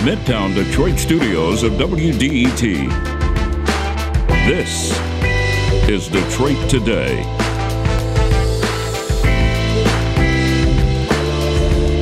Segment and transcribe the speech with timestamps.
[0.00, 2.88] the Midtown Detroit studios of WDET.
[4.46, 4.98] This
[5.88, 7.22] is Detroit Today.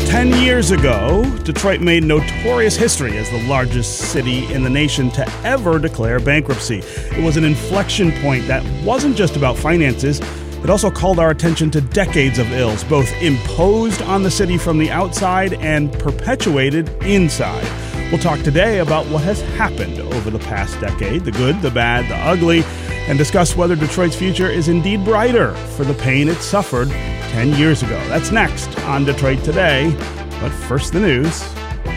[0.07, 5.29] Ten years ago, Detroit made notorious history as the largest city in the nation to
[5.45, 6.79] ever declare bankruptcy.
[7.17, 10.21] It was an inflection point that wasn't just about finances.
[10.63, 14.79] It also called our attention to decades of ills, both imposed on the city from
[14.79, 17.88] the outside and perpetuated inside.
[18.11, 22.09] We'll talk today about what has happened over the past decade the good, the bad,
[22.09, 22.63] the ugly,
[23.07, 27.83] and discuss whether Detroit's future is indeed brighter for the pain it suffered 10 years
[27.83, 27.99] ago.
[28.09, 29.95] That's next on Detroit Today.
[30.41, 31.43] But first, the news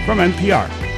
[0.06, 0.91] from NPR.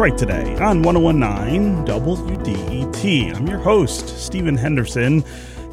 [0.00, 3.36] Detroit Today on 1019 WDET.
[3.36, 5.22] I'm your host, Stephen Henderson,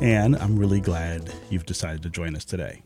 [0.01, 2.83] and I'm really glad you've decided to join us today.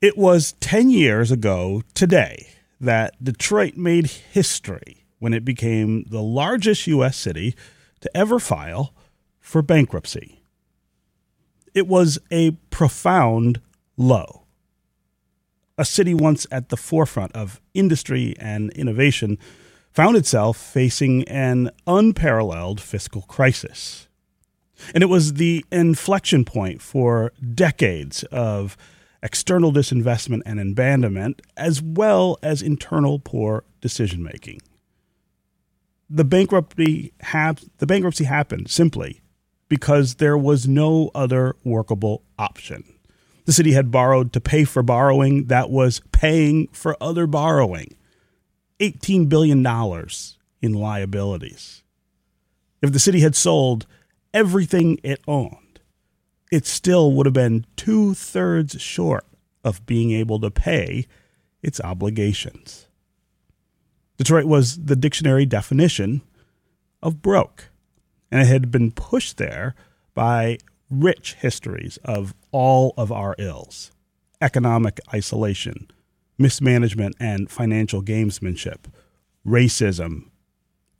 [0.00, 2.46] It was 10 years ago today
[2.80, 7.16] that Detroit made history when it became the largest U.S.
[7.16, 7.56] city
[8.00, 8.94] to ever file
[9.40, 10.40] for bankruptcy.
[11.74, 13.60] It was a profound
[13.96, 14.42] low
[15.78, 19.38] a city once at the forefront of industry and innovation,
[19.92, 24.08] found itself facing an unparalleled fiscal crisis.
[24.94, 28.76] And it was the inflection point for decades of
[29.22, 34.60] external disinvestment and abandonment, as well as internal poor decision making.
[36.10, 39.20] The bankruptcy, hap- the bankruptcy happened simply
[39.68, 42.84] because there was no other workable option.
[43.44, 47.96] The city had borrowed to pay for borrowing that was paying for other borrowing.
[48.82, 49.64] $18 billion
[50.60, 51.84] in liabilities.
[52.82, 53.86] If the city had sold
[54.34, 55.80] everything it owned,
[56.50, 59.24] it still would have been two thirds short
[59.64, 61.06] of being able to pay
[61.62, 62.88] its obligations.
[64.18, 66.22] Detroit was the dictionary definition
[67.02, 67.70] of broke,
[68.32, 69.76] and it had been pushed there
[70.12, 70.58] by
[70.90, 73.92] rich histories of all of our ills
[74.40, 75.88] economic isolation,
[76.38, 78.86] mismanagement and financial gamesmanship,
[79.46, 80.30] racism,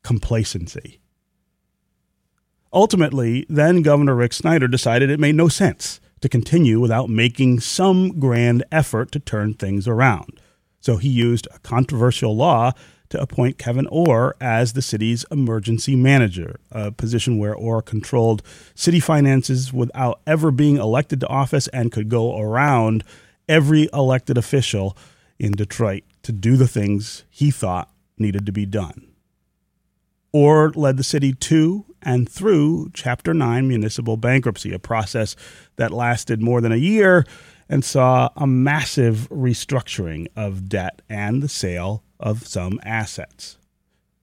[0.02, 1.00] complacency.
[2.72, 8.18] Ultimately, then Governor Rick Snyder decided it made no sense to continue without making some
[8.18, 10.40] grand effort to turn things around.
[10.80, 12.72] So he used a controversial law
[13.10, 18.42] to appoint Kevin Orr as the city's emergency manager, a position where Orr controlled
[18.74, 23.04] city finances without ever being elected to office and could go around
[23.48, 24.96] every elected official
[25.42, 29.08] in Detroit to do the things he thought needed to be done.
[30.32, 35.34] Orr led the city to and through Chapter 9 municipal bankruptcy, a process
[35.76, 37.26] that lasted more than a year
[37.68, 43.58] and saw a massive restructuring of debt and the sale of some assets.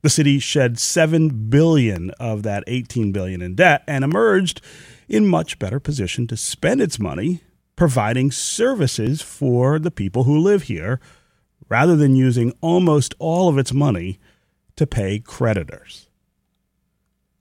[0.01, 4.61] The city shed 7 billion of that 18 billion in debt and emerged
[5.09, 7.41] in much better position to spend its money
[7.79, 10.99] providing services for the people who live here
[11.69, 14.19] rather than using almost all of its money
[14.75, 16.09] to pay creditors.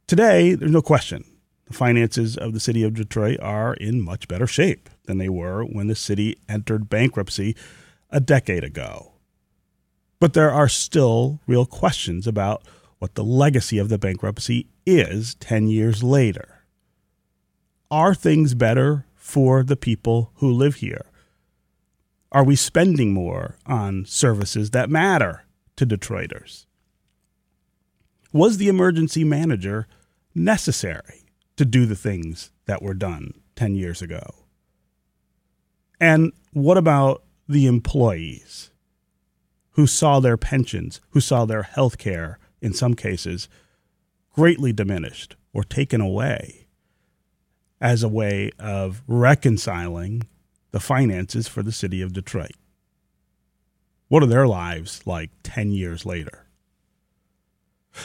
[0.07, 1.25] Today, there's no question
[1.67, 5.65] the finances of the city of Detroit are in much better shape than they were
[5.65, 7.57] when the city entered bankruptcy
[8.11, 9.15] a decade ago.
[10.21, 12.63] But there are still real questions about
[13.01, 16.63] what the legacy of the bankruptcy is 10 years later.
[17.91, 21.05] Are things better for the people who live here?
[22.33, 25.45] Are we spending more on services that matter
[25.77, 26.65] to Detroiters?
[28.33, 29.87] Was the emergency manager
[30.35, 31.27] necessary
[31.57, 34.23] to do the things that were done 10 years ago?
[36.01, 38.71] And what about the employees?
[39.79, 43.49] who saw their pensions, who saw their health care, in some cases,
[44.35, 46.67] greatly diminished or taken away
[47.81, 50.23] as a way of reconciling
[50.71, 52.53] the finances for the city of Detroit.
[54.09, 56.47] What are their lives like 10 years later?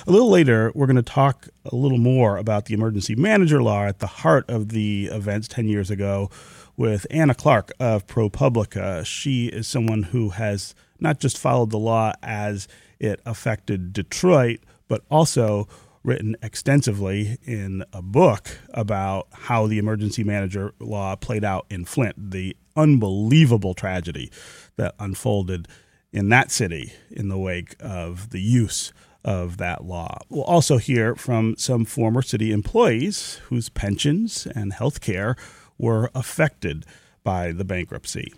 [0.08, 3.86] A little later, we're going to talk a little more about the emergency manager law
[3.86, 6.30] at the heart of the events 10 years ago
[6.76, 9.06] with Anna Clark of ProPublica.
[9.06, 12.68] She is someone who has not just followed the law as
[13.00, 15.68] it affected Detroit, but also
[16.04, 22.32] written extensively in a book about how the emergency manager law played out in Flint,
[22.32, 24.32] the unbelievable tragedy
[24.76, 25.68] that unfolded
[26.12, 28.92] in that city in the wake of the use
[29.24, 30.18] of that law.
[30.30, 35.36] We'll also hear from some former city employees whose pensions and health care
[35.78, 36.86] were affected
[37.24, 38.34] by the bankruptcy.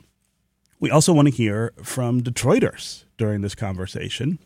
[0.80, 4.40] We also want to hear from Detroiters during this conversation.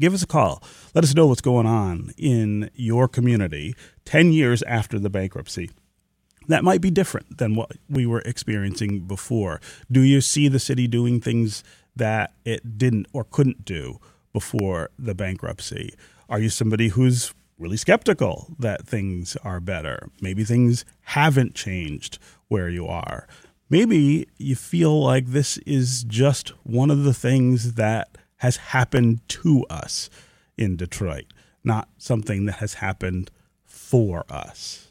[0.00, 0.62] Give us a call.
[0.94, 3.74] Let us know what's going on in your community
[4.06, 5.70] 10 years after the bankruptcy.
[6.48, 9.60] That might be different than what we were experiencing before.
[9.92, 11.62] Do you see the city doing things
[11.94, 14.00] that it didn't or couldn't do
[14.32, 15.92] before the bankruptcy?
[16.30, 20.08] Are you somebody who's really skeptical that things are better?
[20.22, 22.18] Maybe things haven't changed
[22.48, 23.28] where you are.
[23.68, 29.64] Maybe you feel like this is just one of the things that has happened to
[29.70, 30.10] us
[30.56, 31.26] in Detroit,
[31.64, 33.30] not something that has happened
[33.64, 34.88] for us.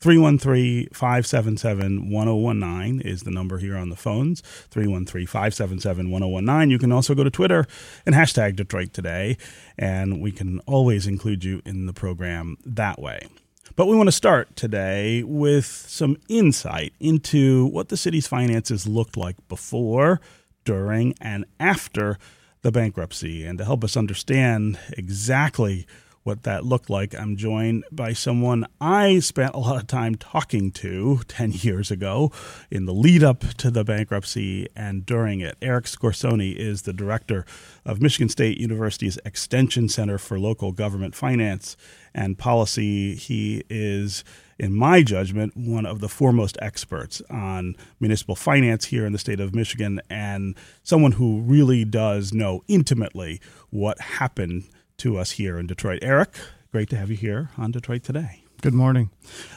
[0.00, 4.42] 313 577 1019 is the number here on the phones.
[4.70, 6.70] 313 577 1019.
[6.70, 7.66] You can also go to Twitter
[8.04, 9.38] and hashtag Detroit Today,
[9.78, 13.26] and we can always include you in the program that way.
[13.74, 19.16] But we want to start today with some insight into what the city's finances looked
[19.16, 20.20] like before,
[20.64, 22.18] during, and after
[22.66, 23.44] the bankruptcy.
[23.44, 25.86] And to help us understand exactly
[26.24, 30.72] what that looked like, I'm joined by someone I spent a lot of time talking
[30.72, 32.32] to 10 years ago
[32.68, 35.56] in the lead up to the bankruptcy and during it.
[35.62, 37.46] Eric Scorsone is the director
[37.84, 41.76] of Michigan State University's Extension Center for Local Government Finance
[42.12, 43.14] and Policy.
[43.14, 44.24] He is
[44.58, 49.40] in my judgment, one of the foremost experts on municipal finance here in the state
[49.40, 54.64] of Michigan and someone who really does know intimately what happened
[54.98, 55.98] to us here in Detroit.
[56.02, 56.34] Eric,
[56.72, 58.42] great to have you here on Detroit Today.
[58.62, 59.10] Good morning.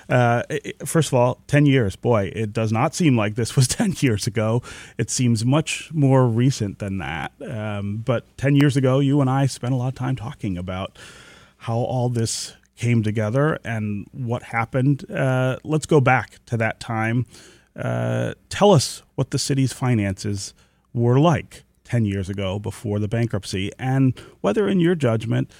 [0.09, 0.43] Uh,
[0.85, 1.95] first of all, 10 years.
[1.95, 4.61] Boy, it does not seem like this was 10 years ago.
[4.97, 7.31] It seems much more recent than that.
[7.41, 10.99] Um, but 10 years ago, you and I spent a lot of time talking about
[11.59, 15.09] how all this came together and what happened.
[15.11, 17.25] Uh, let's go back to that time.
[17.75, 20.53] Uh, tell us what the city's finances
[20.93, 25.51] were like 10 years ago before the bankruptcy, and whether, in your judgment,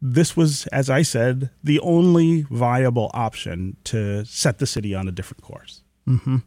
[0.00, 5.12] this was, as I said, the only viable option to set the city on a
[5.12, 5.82] different course.
[6.08, 6.38] Mm-hmm.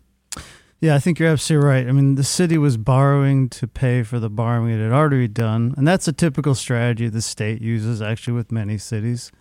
[0.80, 1.88] Yeah, I think you're absolutely right.
[1.88, 5.74] I mean, the city was borrowing to pay for the borrowing it had already done,
[5.78, 9.32] and that's a typical strategy the state uses actually with many cities.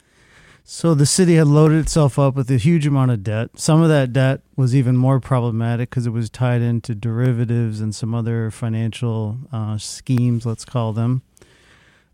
[0.65, 3.51] So the city had loaded itself up with a huge amount of debt.
[3.57, 7.95] Some of that debt was even more problematic because it was tied into derivatives and
[7.95, 11.23] some other financial uh, schemes, let's call them.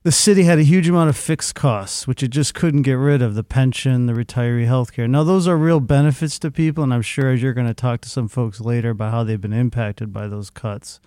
[0.02, 3.20] The city had a huge amount of fixed costs, which it just couldn't get rid
[3.20, 5.06] of the pension, the retiree health care.
[5.06, 8.00] Now, those are real benefits to people, and I'm sure as you're going to talk
[8.02, 11.00] to some folks later about how they've been impacted by those cuts.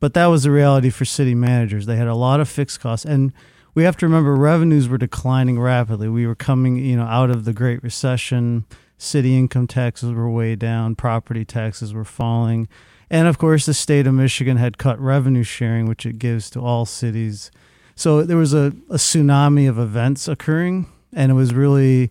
[0.00, 1.86] But that was the reality for city managers.
[1.86, 3.06] They had a lot of fixed costs.
[3.06, 3.32] And
[3.74, 6.08] we have to remember revenues were declining rapidly.
[6.08, 8.64] We were coming, you know, out of the Great Recession.
[8.98, 12.68] City income taxes were way down, property taxes were falling.
[13.10, 16.60] And of course, the state of Michigan had cut revenue sharing, which it gives to
[16.60, 17.50] all cities.
[17.94, 22.10] So there was a, a tsunami of events occurring, and it was really.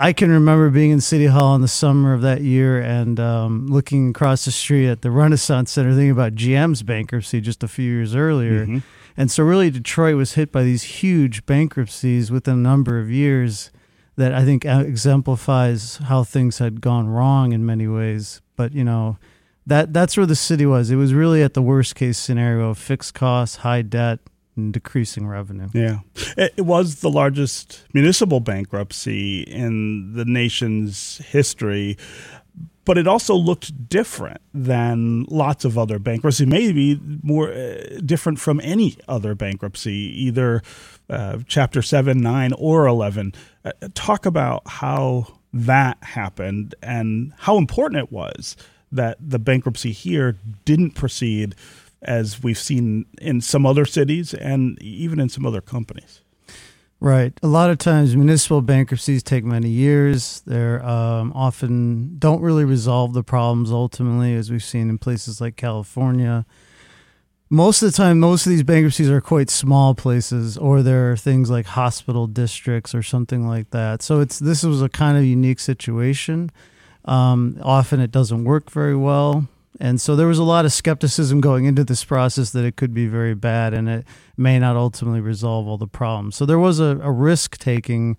[0.00, 3.66] I can remember being in City Hall in the summer of that year and um,
[3.66, 7.92] looking across the street at the Renaissance Center, thinking about GM's bankruptcy just a few
[7.92, 8.64] years earlier.
[8.64, 8.78] Mm-hmm.
[9.18, 13.72] And so, really, Detroit was hit by these huge bankruptcies within a number of years
[14.14, 18.40] that I think uh, exemplifies how things had gone wrong in many ways.
[18.54, 19.18] But, you know,
[19.66, 20.92] that that's where the city was.
[20.92, 24.20] It was really at the worst case scenario of fixed costs, high debt,
[24.54, 25.68] and decreasing revenue.
[25.72, 26.00] Yeah.
[26.36, 31.96] It was the largest municipal bankruptcy in the nation's history
[32.84, 38.60] but it also looked different than lots of other bankruptcy, maybe more uh, different from
[38.64, 40.62] any other bankruptcy, either
[41.10, 43.34] uh, Chapter 7, 9, or 11.
[43.64, 48.56] Uh, talk about how that happened and how important it was
[48.90, 51.54] that the bankruptcy here didn't proceed
[52.00, 56.22] as we've seen in some other cities and even in some other companies.
[57.00, 57.32] Right.
[57.44, 60.40] A lot of times municipal bankruptcies take many years.
[60.46, 65.54] They're um, often don't really resolve the problems ultimately, as we've seen in places like
[65.54, 66.44] California.
[67.50, 71.16] Most of the time, most of these bankruptcies are quite small places, or there are
[71.16, 74.02] things like hospital districts or something like that.
[74.02, 76.50] So it's this was a kind of unique situation.
[77.04, 79.48] Um, often it doesn't work very well.
[79.80, 82.92] And so there was a lot of skepticism going into this process that it could
[82.92, 84.06] be very bad and it
[84.36, 86.36] may not ultimately resolve all the problems.
[86.36, 88.16] So there was a, a risk taking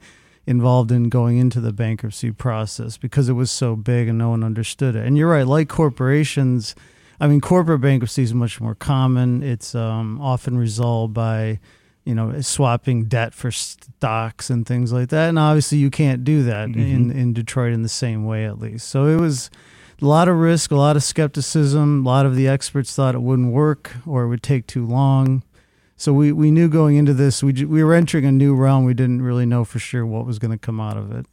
[0.47, 4.43] involved in going into the bankruptcy process because it was so big and no one
[4.43, 5.05] understood it.
[5.05, 6.75] And you're right, like corporations,
[7.19, 9.43] I mean, corporate bankruptcy is much more common.
[9.43, 11.59] It's um, often resolved by,
[12.05, 15.29] you know, swapping debt for stocks and things like that.
[15.29, 16.79] And obviously, you can't do that mm-hmm.
[16.79, 18.87] in, in Detroit in the same way, at least.
[18.87, 19.51] So it was
[20.01, 22.05] a lot of risk, a lot of skepticism.
[22.05, 25.43] A lot of the experts thought it wouldn't work or it would take too long.
[25.97, 28.85] So we, we knew going into this, we, we were entering a new realm.
[28.85, 31.25] We didn't really know for sure what was going to come out of it.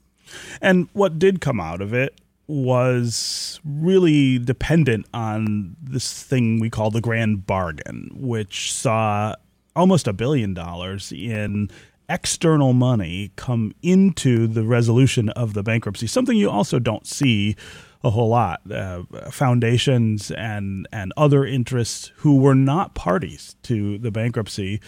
[0.61, 6.91] And what did come out of it was really dependent on this thing we call
[6.91, 9.35] the grand bargain, which saw
[9.77, 11.71] almost a billion dollars in
[12.09, 17.57] external money come into the resolution of the bankruptcy, something you also don't see
[18.07, 18.61] a whole lot.
[18.71, 24.81] Uh, foundations and and other interests who were not parties to the bankruptcy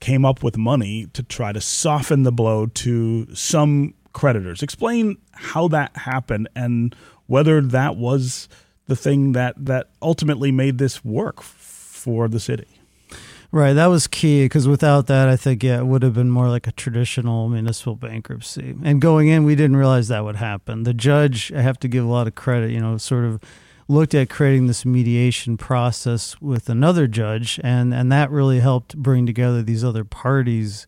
[0.00, 4.62] came up with money to try to soften the blow to some creditors.
[4.62, 6.94] Explain how that happened and
[7.26, 8.48] whether that was
[8.86, 12.81] the thing that that ultimately made this work for the city.
[13.54, 16.48] Right, that was key because without that, I think yeah, it would have been more
[16.48, 18.74] like a traditional municipal bankruptcy.
[18.82, 20.84] And going in, we didn't realize that would happen.
[20.84, 23.42] The judge, I have to give a lot of credit, you know, sort of
[23.88, 29.26] looked at creating this mediation process with another judge, and and that really helped bring
[29.26, 30.86] together these other parties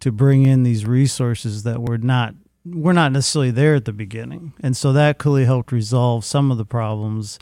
[0.00, 2.34] to bring in these resources that were not
[2.66, 6.58] were not necessarily there at the beginning, and so that clearly helped resolve some of
[6.58, 7.38] the problems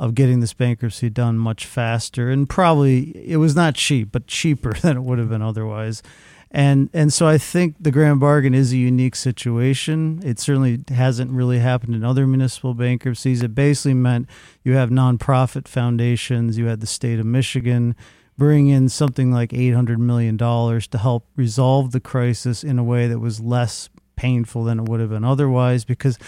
[0.00, 4.72] of getting this bankruptcy done much faster and probably it was not cheap but cheaper
[4.82, 6.02] than it would have been otherwise
[6.50, 10.20] and and so I think the grand bargain is a unique situation.
[10.24, 13.40] It certainly hasn't really happened in other municipal bankruptcies.
[13.40, 14.28] It basically meant
[14.64, 17.94] you have nonprofit foundations, you had the state of Michigan
[18.36, 22.84] bring in something like eight hundred million dollars to help resolve the crisis in a
[22.84, 26.18] way that was less painful than it would have been otherwise because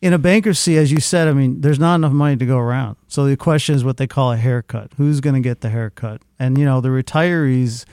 [0.00, 2.96] in a bankruptcy, as you said, I mean, there's not enough money to go around.
[3.06, 4.92] So the question is what they call a haircut.
[4.96, 6.22] Who's going to get the haircut?
[6.38, 7.84] And, you know, the retirees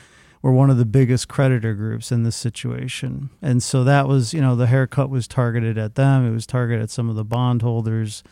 [0.42, 3.30] were one of the biggest creditor groups in this situation.
[3.42, 6.84] And so that was, you know, the haircut was targeted at them, it was targeted
[6.84, 8.24] at some of the bondholders.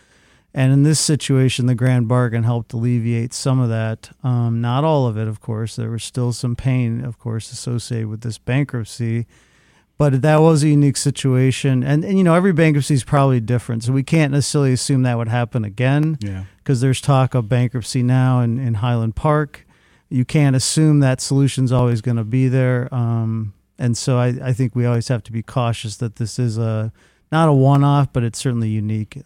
[0.54, 4.12] And in this situation, the grand bargain helped alleviate some of that.
[4.24, 5.76] Um, not all of it, of course.
[5.76, 9.26] There was still some pain, of course, associated with this bankruptcy
[9.98, 11.84] but that was a unique situation.
[11.84, 15.18] And, and you know every bankruptcy is probably different so we can't necessarily assume that
[15.18, 16.46] would happen again yeah.
[16.58, 19.66] because there's talk of bankruptcy now in, in highland park.
[20.10, 24.54] You can't assume that solution's always going to be there um, and so I, I
[24.54, 26.92] think we always have to be cautious that this is a
[27.32, 29.22] not a one-off but it's certainly unique.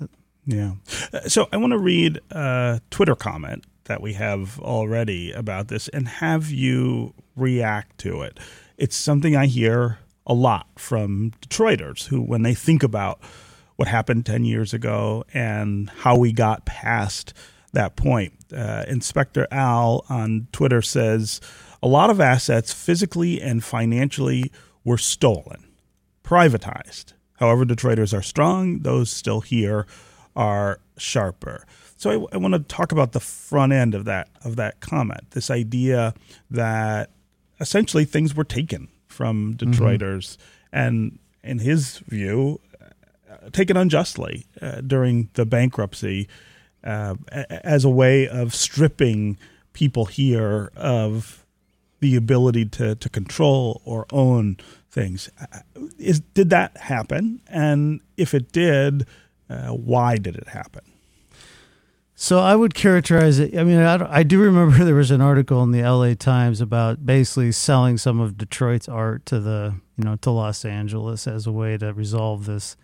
[0.45, 0.73] Yeah.
[1.27, 6.07] So i want to read a twitter comment that we have already about this and
[6.07, 8.39] have you react to it.
[8.77, 9.99] It's something i hear
[10.29, 13.19] a lot from Detroiters who, when they think about
[13.75, 17.33] what happened 10 years ago and how we got past
[17.73, 18.33] that point.
[18.55, 21.41] Uh, Inspector Al on Twitter says
[21.81, 24.51] a lot of assets physically and financially
[24.83, 25.67] were stolen,
[26.23, 27.13] privatized.
[27.37, 29.87] However, Detroiters are strong, those still here
[30.35, 31.65] are sharper.
[31.95, 35.31] So I, I want to talk about the front end of that of that comment.
[35.31, 36.13] This idea
[36.51, 37.11] that
[37.59, 39.69] essentially things were taken from mm-hmm.
[39.69, 40.77] Detroiters, mm-hmm.
[40.79, 46.29] and in his view, uh, taken unjustly uh, during the bankruptcy
[46.85, 47.15] uh,
[47.49, 49.37] as a way of stripping
[49.73, 51.45] people here of
[51.99, 54.55] the ability to, to control or own
[54.89, 55.29] things.
[55.37, 55.59] Uh,
[55.97, 57.41] is did that happen?
[57.49, 59.05] And if it did,
[59.49, 60.88] uh, why did it happen?
[62.21, 63.57] So I would characterize it.
[63.57, 66.15] I mean, I, I, do remember there was an article in the L.A.
[66.15, 71.27] Times about basically selling some of Detroit's art to the you know to Los Angeles
[71.27, 72.75] as a way to resolve this,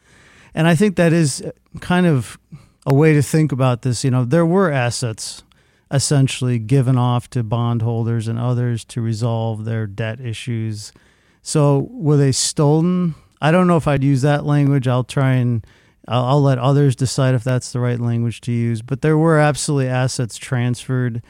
[0.53, 1.51] and I think that is uh,
[1.81, 2.39] kind of
[2.85, 4.05] a way to think about this.
[4.05, 5.43] You know, there were assets
[5.91, 10.93] essentially given off to bondholders and others to resolve their debt issues.
[11.41, 13.15] So were they stolen?
[13.41, 14.87] I don't know if I'd use that language.
[14.87, 15.67] I'll try and
[16.07, 18.81] I'll, I'll, let others decide if that's the right language to use.
[18.81, 21.21] But there were absolutely assets transferred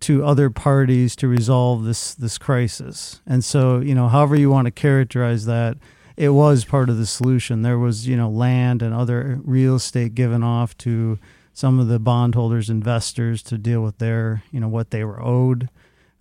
[0.00, 3.20] to other parties to resolve this this crisis.
[3.26, 5.76] And so, you know, however you want to characterize that,
[6.16, 7.62] it was part of the solution.
[7.62, 11.18] There was, you know, land and other real estate given off to
[11.52, 15.68] some of the bondholders, investors to deal with their, you know, what they were owed.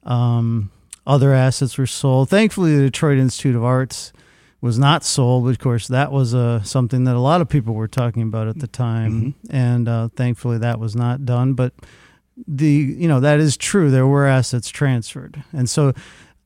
[0.04, 0.72] Um,
[1.06, 2.30] other assets were sold.
[2.30, 4.12] Thankfully, the Detroit Institute of Arts
[4.62, 5.46] was not sold.
[5.46, 8.48] But of course, that was uh, something that a lot of people were talking about
[8.48, 9.56] at the time, mm-hmm.
[9.56, 11.54] and uh, thankfully that was not done.
[11.54, 11.74] But
[12.48, 13.92] the you know that is true.
[13.92, 15.94] There were assets transferred, and so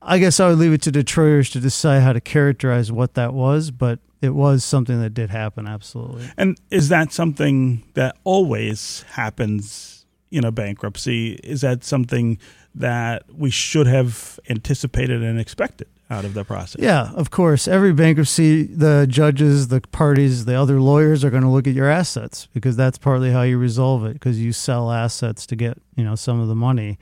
[0.00, 3.34] I guess I would leave it to Detroiters to decide how to characterize what that
[3.34, 3.70] was.
[3.70, 5.66] But it was something that did happen.
[5.66, 6.30] Absolutely.
[6.36, 10.01] And is that something that always happens
[10.32, 11.34] in a bankruptcy?
[11.44, 12.38] Is that something
[12.74, 16.82] that we should have anticipated and expected out of the process?
[16.82, 17.68] Yeah, of course.
[17.68, 21.88] Every bankruptcy, the judges, the parties, the other lawyers are going to look at your
[21.88, 26.04] assets because that's partly how you resolve it because you sell assets to get, you
[26.04, 26.98] know, some of the money.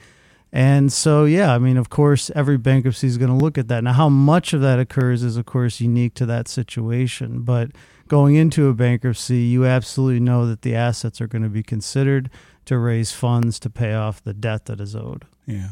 [0.53, 3.85] And so, yeah, I mean, of course, every bankruptcy is going to look at that.
[3.85, 7.43] Now, how much of that occurs is, of course, unique to that situation.
[7.43, 7.71] But
[8.09, 12.31] going into a bankruptcy, you absolutely know that the assets are going to be considered
[12.67, 15.25] to raise funds to pay off the debt that is owed.
[15.51, 15.71] Yeah.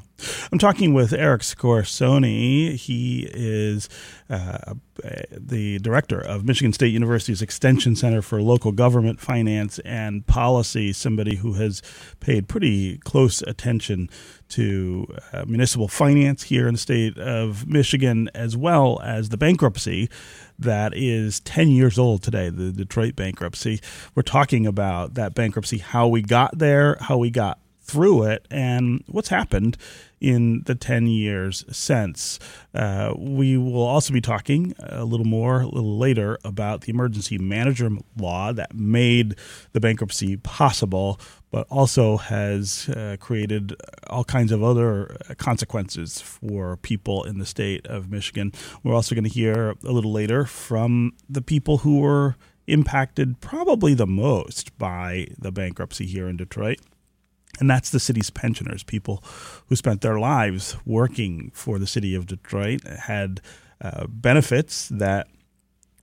[0.51, 2.75] I'm talking with Eric Scorsone.
[2.75, 3.89] He is
[4.29, 4.75] uh,
[5.31, 11.37] the director of Michigan State University's Extension Center for Local Government Finance and Policy, somebody
[11.37, 11.83] who has
[12.19, 14.11] paid pretty close attention
[14.49, 20.11] to uh, municipal finance here in the state of Michigan, as well as the bankruptcy
[20.59, 23.81] that is 10 years old today, the Detroit bankruptcy.
[24.17, 29.03] We're talking about that bankruptcy, how we got there, how we got through it and
[29.07, 29.77] what's happened
[30.21, 32.39] in the 10 years since.
[32.75, 37.39] Uh, we will also be talking a little more, a little later, about the emergency
[37.39, 39.37] manager law that made
[39.73, 43.75] the bankruptcy possible, but also has uh, created
[44.09, 48.53] all kinds of other consequences for people in the state of Michigan.
[48.83, 53.95] We're also going to hear a little later from the people who were impacted probably
[53.95, 56.79] the most by the bankruptcy here in Detroit.
[57.59, 59.23] And that's the city's pensioners, people
[59.69, 63.41] who spent their lives working for the city of Detroit, had
[63.81, 65.29] uh, benefits that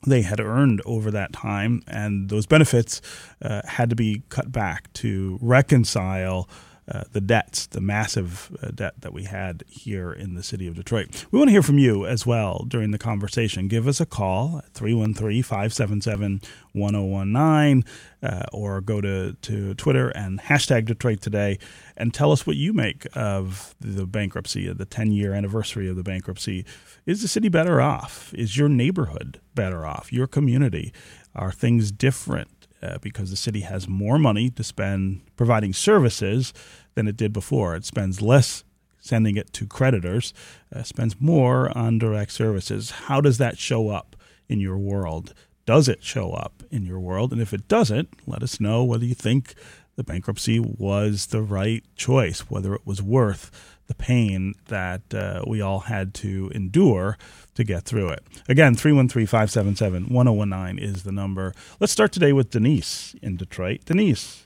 [0.06, 3.02] they had earned over that time, and those benefits
[3.42, 6.48] uh, had to be cut back to reconcile
[6.88, 10.76] uh, the debts, the massive uh, debt that we had here in the city of
[10.76, 11.26] Detroit.
[11.32, 13.68] We want to hear from you as well during the conversation.
[13.68, 16.42] Give us a call at 313 577
[16.74, 17.84] 1019
[18.22, 21.58] uh, or go to, to Twitter and hashtag Detroit Today
[21.98, 26.04] and tell us what you make of the bankruptcy, the 10 year anniversary of the
[26.04, 26.66] bankruptcy.
[27.08, 28.32] Is the city better off?
[28.36, 30.14] Is your neighborhood better off?
[30.14, 30.94] Your community?
[31.34, 32.50] Are things different?
[32.86, 36.54] uh, because the city has more money to spend providing services
[36.96, 37.76] than it did before.
[37.76, 38.64] It spends less
[39.00, 40.34] sending it to creditors,
[40.76, 42.90] uh, spends more on direct services.
[42.92, 44.16] How does that show up
[44.50, 45.34] in your world?
[45.68, 47.32] Does it show up in your world?
[47.32, 49.54] And if it doesn't, let us know whether you think
[49.96, 55.62] the bankruptcy was the right choice, whether it was worth the pain that uh, we
[55.62, 57.18] all had to endure
[57.54, 58.24] to get through it.
[58.50, 61.54] Again, 313 577 1019 is the number.
[61.80, 63.82] Let's start today with Denise in Detroit.
[63.86, 64.46] Denise,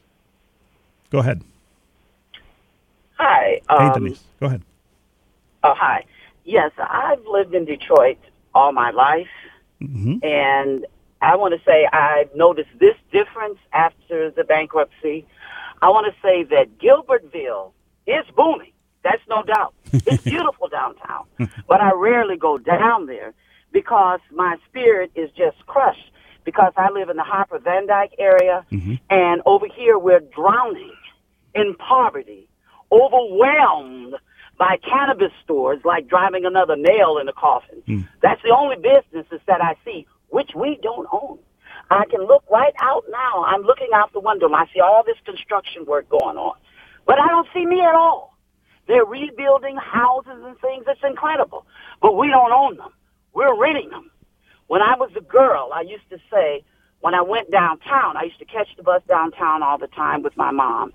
[1.10, 1.44] go ahead.
[3.20, 3.62] Hi.
[3.68, 4.64] Um, hey, Denise, go ahead.
[5.64, 6.06] Oh, hi.
[6.46, 8.18] Yes, I've lived in Detroit
[8.56, 9.28] all my life.
[9.82, 10.24] Mm-hmm.
[10.24, 10.86] And
[11.22, 15.26] I want to say I've noticed this difference after the bankruptcy.
[15.82, 17.72] I want to say that Gilbertville
[18.08, 18.72] is booming.
[19.04, 19.74] That's no doubt.
[19.92, 21.26] It's beautiful downtown,
[21.68, 23.34] but I rarely go down there
[23.72, 26.12] because my spirit is just crushed
[26.46, 28.96] because I live in the Harper Van Dyke area, mm-hmm.
[29.10, 30.96] and over here we're drowning
[31.56, 32.49] in poverty,
[32.92, 34.16] overwhelmed
[34.58, 37.82] by cannabis stores like driving another nail in a coffin.
[37.88, 38.08] Mm.
[38.22, 41.40] That's the only businesses that I see, which we don't own.
[41.90, 43.44] I can look right out now.
[43.46, 46.56] I'm looking out the window I see all this construction work going on.
[47.06, 48.38] But I don't see me at all.
[48.88, 50.86] They're rebuilding houses and things.
[50.88, 51.66] It's incredible.
[52.02, 52.92] But we don't own them.
[53.34, 54.12] We're renting them.
[54.68, 56.64] When I was a girl, I used to say,
[57.02, 60.36] when I went downtown, I used to catch the bus downtown all the time with
[60.38, 60.94] my mom.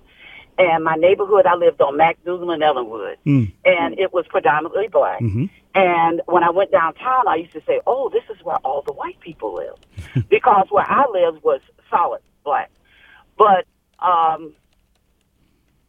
[0.57, 3.17] And my neighborhood, I lived on MacDougal and Ellenwood.
[3.25, 3.51] Mm.
[3.65, 5.21] And it was predominantly black.
[5.21, 5.45] Mm-hmm.
[5.73, 8.93] And when I went downtown, I used to say, oh, this is where all the
[8.93, 10.27] white people live.
[10.29, 12.71] because where I lived was solid black.
[13.37, 13.65] But
[13.99, 14.53] um,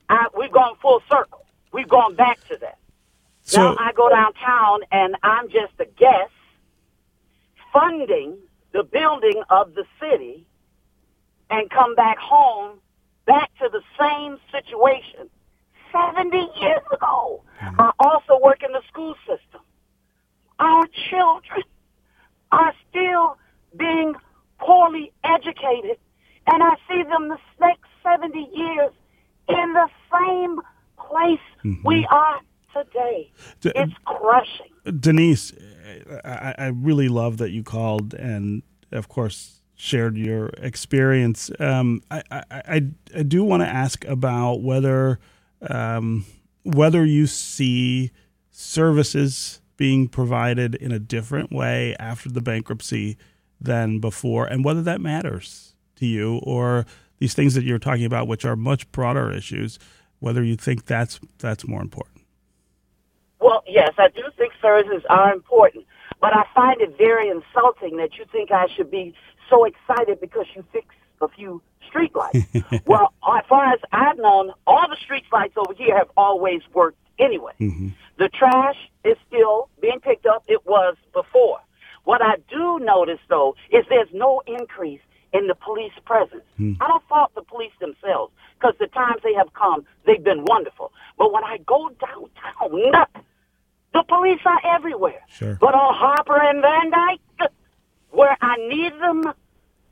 [0.09, 1.46] I, we've gone full circle.
[1.72, 2.79] We've gone back to that.
[3.42, 6.33] So, now I go downtown and I'm just a guest
[7.72, 8.38] funding
[8.72, 10.46] the building of the city
[11.48, 12.81] and come back home
[13.26, 15.28] back to the same situation
[15.92, 17.42] 70 years ago.
[17.60, 17.80] Mm-hmm.
[17.80, 19.60] I also work in the school system.
[20.58, 21.62] Our children
[22.52, 23.36] are still
[23.76, 24.14] being
[24.58, 25.98] poorly educated,
[26.46, 28.92] and I see them the next 70 years
[29.48, 30.60] in the same
[30.98, 31.86] place mm-hmm.
[31.86, 32.40] we are
[32.72, 33.30] today.
[33.60, 34.72] D- it's crushing.
[35.00, 35.52] Denise,
[36.24, 38.62] I, I, really love that you called and,
[38.92, 41.50] of course, shared your experience.
[41.60, 42.82] Um, I, I,
[43.14, 45.20] I, do want to ask about whether
[45.70, 46.24] um,
[46.64, 48.10] whether you see
[48.50, 53.18] services being provided in a different way after the bankruptcy
[53.60, 56.86] than before, and whether that matters to you or
[57.18, 59.78] these things that you're talking about, which are much broader issues,
[60.20, 62.24] whether you think that's that's more important.
[63.40, 65.84] Well, yes, I do think services are important,
[66.20, 69.14] but I find it very insulting that you think I should be
[69.48, 72.46] so excited because you fixed a few street lights.
[72.87, 76.98] well, as far as I've known, all the street lights over here have always worked
[77.18, 77.52] anyway.
[77.61, 77.88] Mm-hmm.
[78.18, 80.44] The trash is still being picked up.
[80.48, 81.61] It was before.
[82.04, 85.00] What I do notice, though, is there's no increase
[85.32, 86.44] in the police presence.
[86.59, 86.76] Mm.
[86.80, 90.92] I don't fault the police themselves because the times they have come, they've been wonderful.
[91.18, 93.22] But when I go downtown, nothing.
[93.92, 95.22] The police are everywhere.
[95.30, 95.56] Sure.
[95.59, 97.20] But on Harper and Van Dyke,
[98.16, 99.33] where I need them,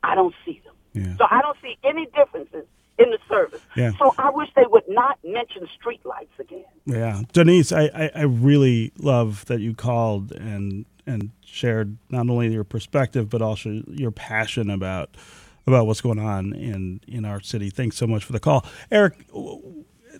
[0.03, 0.73] I don't see them.
[0.93, 1.17] Yeah.
[1.17, 2.65] So I don't see any differences
[2.97, 3.61] in the service.
[3.75, 3.91] Yeah.
[3.99, 6.65] So I wish they would not mention streetlights again.
[6.85, 12.53] Yeah, Denise, I, I, I, really love that you called and and shared not only
[12.53, 15.17] your perspective but also your passion about
[15.67, 17.69] about what's going on in in our city.
[17.69, 19.27] Thanks so much for the call, Eric.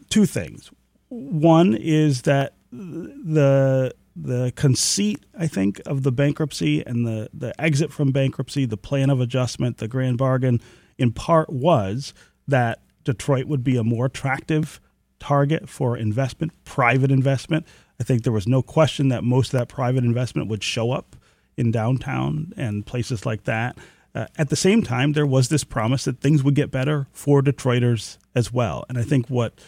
[0.10, 0.70] Two things.
[1.10, 7.91] One is that the the conceit, I think, of the bankruptcy and the, the exit
[7.91, 10.62] from bankruptcy, the plan of adjustment, the grand bargain,
[10.97, 12.13] in part was
[12.47, 14.80] that Detroit would be a more attractive
[15.19, 17.65] target for investment, private investment.
[17.99, 21.15] I think there was no question that most of that private investment would show up
[21.58, 23.78] in downtown and places like that.
[24.13, 27.41] Uh, at the same time, there was this promise that things would get better for
[27.41, 28.86] Detroiters as well.
[28.88, 29.60] And I think what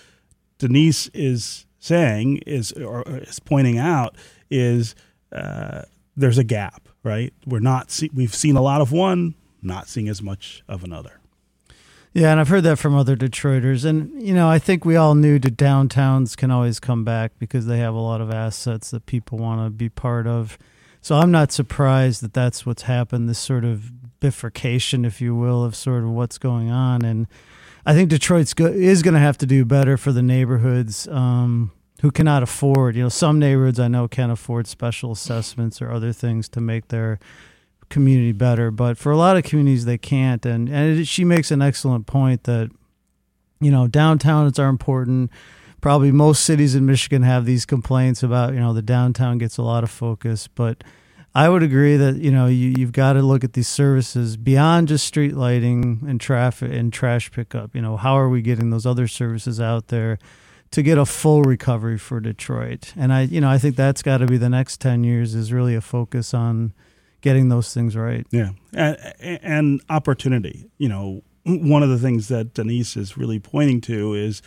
[0.57, 4.15] Denise is saying is, or is pointing out,
[4.49, 4.95] is
[5.31, 5.83] uh,
[6.15, 7.33] there's a gap, right?
[7.45, 11.19] We're not see- we've seen a lot of one, not seeing as much of another.
[12.13, 13.85] Yeah, and I've heard that from other Detroiters.
[13.85, 17.67] And, you know, I think we all knew that downtowns can always come back because
[17.67, 20.57] they have a lot of assets that people want to be part of.
[21.01, 25.63] So I'm not surprised that that's what's happened, this sort of bifurcation, if you will,
[25.63, 27.05] of sort of what's going on.
[27.05, 27.27] And
[27.85, 31.71] I think Detroit's go- is going to have to do better for the neighborhoods um,
[32.01, 36.13] who cannot afford, you know, some neighborhoods I know can't afford special assessments or other
[36.13, 37.19] things to make their
[37.89, 38.69] community better.
[38.69, 40.45] But for a lot of communities, they can't.
[40.45, 42.69] And, and it, she makes an excellent point that,
[43.59, 45.31] you know, downtowns are important.
[45.81, 49.63] Probably most cities in Michigan have these complaints about, you know, the downtown gets a
[49.63, 50.47] lot of focus.
[50.47, 50.83] But
[51.33, 54.87] I would agree that, you know, you, you've got to look at these services beyond
[54.87, 57.75] just street lighting and traffic and trash pickup.
[57.75, 60.19] You know, how are we getting those other services out there?
[60.71, 62.93] To get a full recovery for Detroit.
[62.95, 65.53] And I, you know, I think that's got to be the next 10 years is
[65.53, 66.73] really a focus on
[67.21, 68.27] getting those things right.
[68.31, 68.97] Yeah, and,
[69.41, 70.69] and opportunity.
[70.77, 74.41] You know, one of the things that Denise is really pointing to is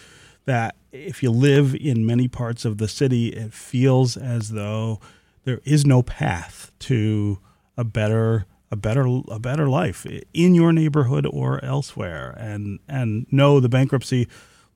[0.45, 5.01] that if you live in many parts of the city, it feels as though
[5.45, 7.39] there is no path to
[7.77, 13.59] a better a better a better life in your neighborhood or elsewhere and and no
[13.59, 14.29] the bankruptcy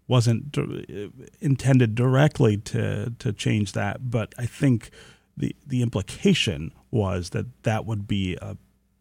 [0.07, 0.57] wasn't
[1.41, 4.91] intended directly to to change that but i think
[5.37, 8.57] the the implication was that that would be a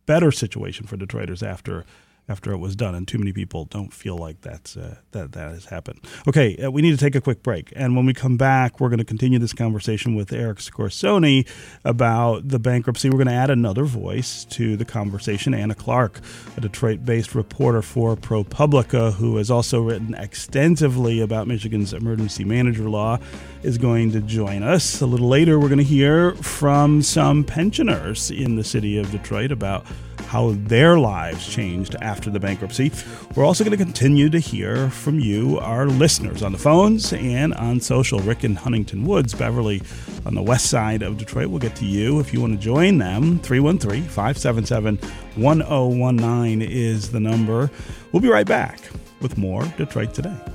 [0.06, 1.86] better situation for Detroiters after
[2.30, 5.52] after it was done, and too many people don't feel like that's uh, that that
[5.52, 6.00] has happened.
[6.28, 8.90] Okay, uh, we need to take a quick break, and when we come back, we're
[8.90, 11.48] going to continue this conversation with Eric Scorsone
[11.84, 13.10] about the bankruptcy.
[13.10, 15.54] We're going to add another voice to the conversation.
[15.54, 16.20] Anna Clark,
[16.56, 23.20] a Detroit-based reporter for ProPublica, who has also written extensively about Michigan's emergency manager law,
[23.64, 25.02] is going to join us.
[25.02, 29.52] A little later, we're going to hear from some pensioners in the city of Detroit
[29.52, 29.86] about
[30.22, 32.92] how their lives changed after the bankruptcy.
[33.36, 37.54] We're also going to continue to hear from you, our listeners, on the phones and
[37.56, 38.20] on social.
[38.20, 39.82] Rick in Huntington Woods, Beverly
[40.26, 41.50] on the west side of Detroit.
[41.50, 43.40] We'll get to you if you want to join them.
[43.40, 44.98] 313 577
[45.36, 47.70] 1019 is the number.
[48.12, 48.80] We'll be right back
[49.22, 50.53] with more Detroit Today.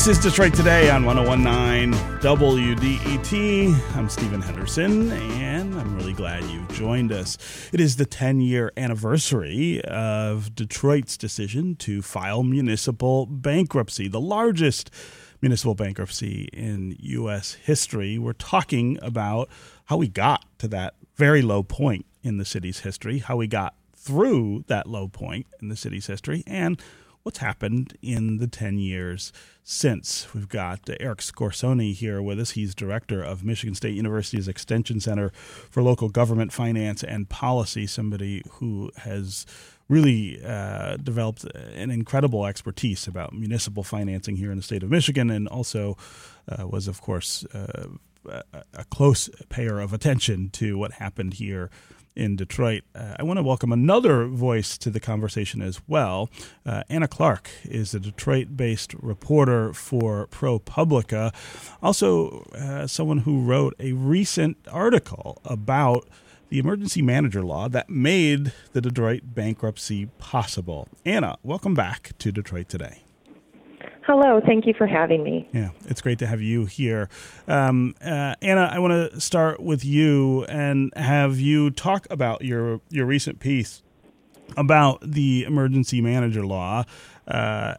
[0.00, 3.94] This is Detroit Today on 1019 WDET.
[3.94, 7.36] I'm Stephen Henderson, and I'm really glad you've joined us.
[7.70, 14.90] It is the 10 year anniversary of Detroit's decision to file municipal bankruptcy, the largest
[15.42, 17.52] municipal bankruptcy in U.S.
[17.62, 18.18] history.
[18.18, 19.50] We're talking about
[19.84, 23.74] how we got to that very low point in the city's history, how we got
[23.94, 26.80] through that low point in the city's history, and
[27.22, 30.32] what's happened in the 10 years since.
[30.34, 32.52] We've got Eric Scorsone here with us.
[32.52, 35.30] He's director of Michigan State University's Extension Center
[35.70, 39.46] for Local Government Finance and Policy, somebody who has
[39.88, 45.30] really uh, developed an incredible expertise about municipal financing here in the state of Michigan
[45.30, 45.96] and also
[46.48, 47.86] uh, was, of course, uh,
[48.74, 51.70] a close payer of attention to what happened here
[52.16, 52.82] in Detroit.
[52.94, 56.30] Uh, I want to welcome another voice to the conversation as well.
[56.66, 61.34] Uh, Anna Clark is a Detroit based reporter for ProPublica,
[61.82, 66.08] also uh, someone who wrote a recent article about
[66.48, 70.88] the emergency manager law that made the Detroit bankruptcy possible.
[71.04, 73.02] Anna, welcome back to Detroit today.
[74.10, 75.48] Hello, thank you for having me.
[75.52, 77.08] Yeah, it's great to have you here.
[77.46, 82.80] Um, uh, Anna, I want to start with you and have you talk about your,
[82.88, 83.84] your recent piece
[84.56, 86.82] about the emergency manager law.
[87.28, 87.74] Uh,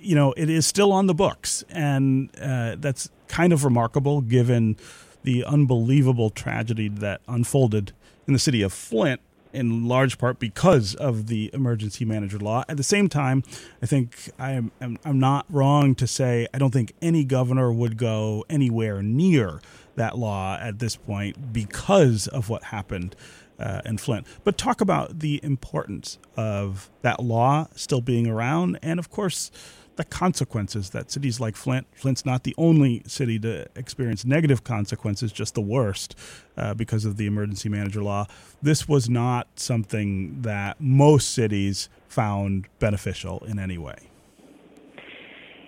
[0.00, 4.76] you know, it is still on the books, and uh, that's kind of remarkable given
[5.22, 7.92] the unbelievable tragedy that unfolded
[8.26, 9.20] in the city of Flint
[9.52, 12.64] in large part because of the emergency manager law.
[12.68, 13.42] At the same time,
[13.82, 17.96] I think I'm, I'm, I'm not wrong to say I don't think any governor would
[17.96, 19.60] go anywhere near
[19.96, 23.16] that law at this point because of what happened
[23.58, 24.26] uh, in Flint.
[24.44, 29.50] But talk about the importance of that law still being around, and of course,
[29.98, 35.32] the consequences that cities like Flint, Flint's not the only city to experience negative consequences,
[35.32, 36.16] just the worst
[36.56, 38.26] uh, because of the emergency manager law.
[38.62, 43.98] This was not something that most cities found beneficial in any way.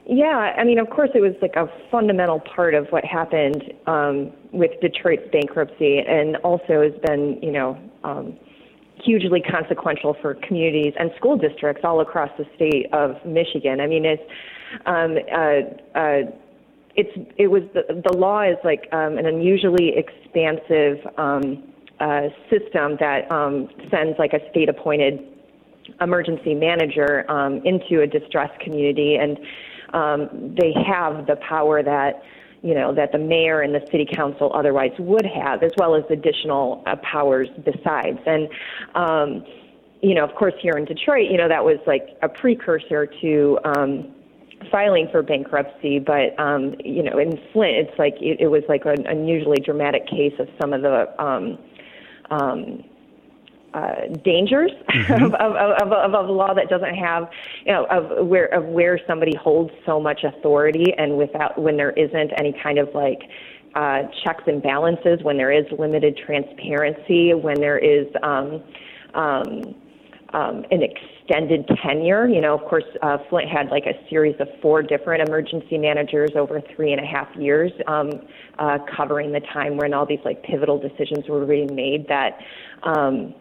[0.06, 4.32] Yeah, I mean, of course, it was like a fundamental part of what happened um,
[4.52, 8.36] with Detroit's bankruptcy, and also has been, you know, um,
[9.04, 13.80] hugely consequential for communities and school districts all across the state of Michigan.
[13.80, 14.22] I mean, it's
[14.86, 16.30] um, uh, uh,
[16.96, 21.64] it's it was the, the law is like um, an unusually expansive um,
[22.00, 25.20] uh, system that um, sends like a state appointed
[26.00, 29.38] emergency manager um, into a distressed community, and
[29.92, 32.22] um, they have the power that
[32.62, 36.05] you know, that the mayor and the city council otherwise would have, as well as
[36.11, 38.18] additional uh, powers besides.
[38.27, 38.49] And,
[38.94, 39.44] um,
[40.03, 43.59] you know, of course, here in Detroit, you know, that was like a precursor to
[43.64, 44.14] um,
[44.70, 45.99] filing for bankruptcy.
[45.99, 50.07] But, um, you know, in Flint, it's like it, it was like an unusually dramatic
[50.07, 51.59] case of some of the um,
[52.31, 52.85] um,
[53.74, 55.24] uh, dangers mm-hmm.
[55.24, 57.28] of, of, of, of, of a law that doesn't have,
[57.64, 61.92] you know, of where of where somebody holds so much authority and without when there
[61.92, 63.20] isn't any kind of like
[63.74, 68.62] uh, checks and balances, when there is limited transparency, when there is um,
[69.14, 69.74] um,
[70.33, 72.28] um, an extended tenure.
[72.28, 76.33] You know, of course, uh, Flint had like a series of four different emergency managers
[76.35, 78.11] over three and a half years, um,
[78.59, 82.38] uh, covering the time when all these like pivotal decisions were being made that.
[82.83, 83.35] Um,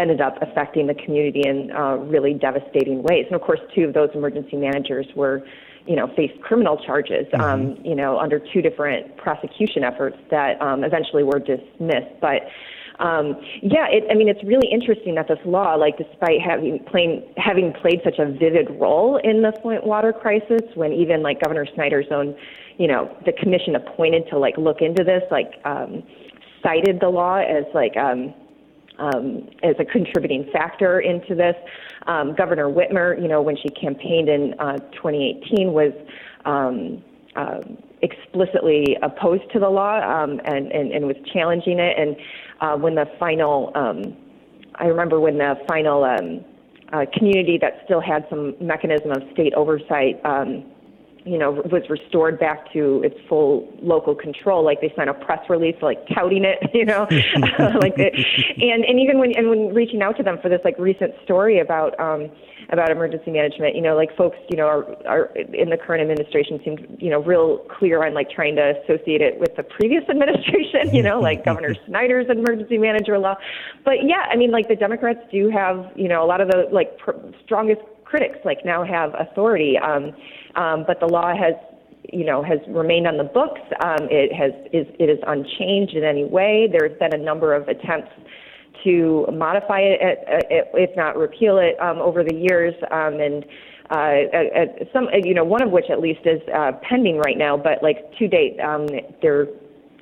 [0.00, 3.26] ended up affecting the community in uh, really devastating ways.
[3.26, 5.46] And of course, two of those emergency managers were,
[5.86, 7.40] you know, faced criminal charges, mm-hmm.
[7.40, 12.14] um, you know, under two different prosecution efforts that um, eventually were dismissed.
[12.20, 12.42] But
[12.98, 17.22] um, yeah, it, I mean, it's really interesting that this law, like, despite having playing,
[17.36, 21.66] having played such a vivid role in the Flint water crisis, when even like Governor
[21.74, 22.36] Snyder's own,
[22.76, 26.02] you know, the commission appointed to like look into this, like, um,
[26.62, 27.96] cited the law as like.
[27.96, 28.34] Um,
[28.98, 31.54] um, as a contributing factor into this.
[32.06, 35.92] Um, Governor Whitmer, you know, when she campaigned in uh, 2018, was
[36.44, 37.02] um,
[37.36, 37.60] uh,
[38.02, 41.98] explicitly opposed to the law um, and, and, and was challenging it.
[41.98, 42.16] And
[42.60, 44.16] uh, when the final, um,
[44.76, 46.44] I remember when the final um,
[46.92, 50.20] uh, community that still had some mechanism of state oversight.
[50.24, 50.64] Um,
[51.28, 54.64] you know, was restored back to its full local control.
[54.64, 57.06] Like they sent a press release, like touting it, you know,
[57.80, 58.14] like it,
[58.56, 61.60] and and even when and when reaching out to them for this like recent story
[61.60, 62.30] about um,
[62.70, 66.60] about emergency management, you know, like folks, you know, are are in the current administration
[66.64, 70.94] seemed you know real clear on like trying to associate it with the previous administration,
[70.94, 73.34] you know, like Governor Snyder's emergency manager law.
[73.84, 76.68] But yeah, I mean, like the Democrats do have you know a lot of the
[76.72, 77.12] like pr-
[77.44, 79.76] strongest critics like now have authority.
[79.78, 80.12] Um,
[80.56, 81.54] um, but the law has
[82.12, 83.60] you know has remained on the books.
[83.84, 86.68] Um, it has is it is unchanged in any way.
[86.70, 88.12] There's been a number of attempts
[88.84, 89.98] to modify it,
[90.74, 93.44] if not repeal it, um, over the years, um, and
[93.90, 97.56] uh, some you know one of which at least is uh, pending right now.
[97.56, 98.86] But like to date, um,
[99.20, 99.48] there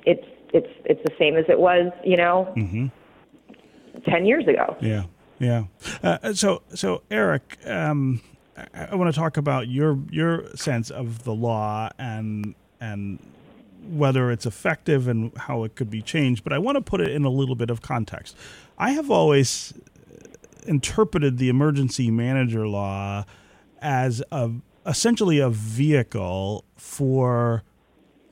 [0.05, 2.87] it's it's it's the same as it was, you know, mm-hmm.
[4.09, 4.77] ten years ago.
[4.79, 5.03] Yeah,
[5.39, 5.65] yeah.
[6.03, 7.57] Uh, so so Eric.
[7.65, 8.21] Um,
[8.57, 13.19] I, I want to talk about your your sense of the law and and
[13.89, 16.43] whether it's effective and how it could be changed.
[16.43, 18.35] But I want to put it in a little bit of context.
[18.77, 19.73] I have always
[20.65, 23.25] interpreted the emergency manager law
[23.81, 24.51] as a
[24.85, 27.63] essentially a vehicle for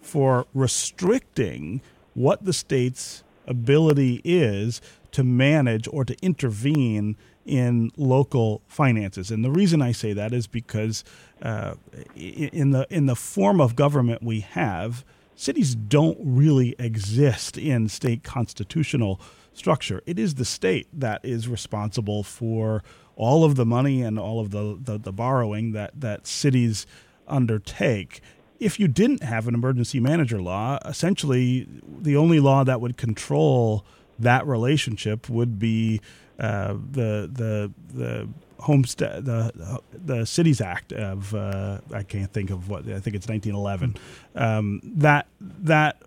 [0.01, 1.81] for restricting
[2.13, 4.81] what the state's ability is
[5.15, 9.31] to manage or to intervene in local finances.
[9.31, 11.05] And the reason I say that is because
[11.41, 11.75] uh,
[12.15, 18.23] in the in the form of government we have, cities don't really exist in state
[18.23, 19.21] constitutional
[19.53, 20.01] structure.
[20.05, 22.83] It is the state that is responsible for
[23.15, 26.85] all of the money and all of the, the, the borrowing that, that cities
[27.25, 28.19] undertake.
[28.59, 31.69] If you didn't have an emergency manager law, essentially
[32.01, 33.85] the only law that would control
[34.19, 36.01] that relationship would be
[36.39, 38.27] uh, the the the
[38.59, 43.27] homestead the the cities act of uh, I can't think of what I think it's
[43.27, 43.95] 1911
[44.35, 46.01] um, that that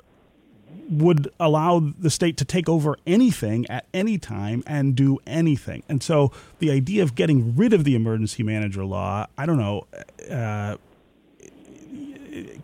[0.90, 5.82] would allow the state to take over anything at any time and do anything.
[5.88, 9.86] And so the idea of getting rid of the emergency manager law, I don't know.
[10.30, 10.76] Uh,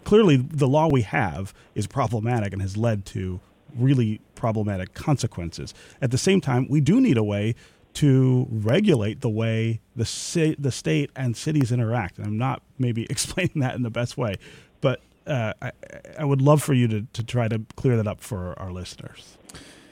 [0.04, 3.40] clearly, the law we have is problematic and has led to
[3.76, 5.72] really problematic consequences.
[6.02, 7.54] At the same time, we do need a way
[7.94, 12.18] to regulate the way the ci- the state and cities interact.
[12.18, 14.34] And I'm not maybe explaining that in the best way,
[14.82, 15.72] but uh, I,
[16.18, 19.38] I would love for you to, to try to clear that up for our listeners.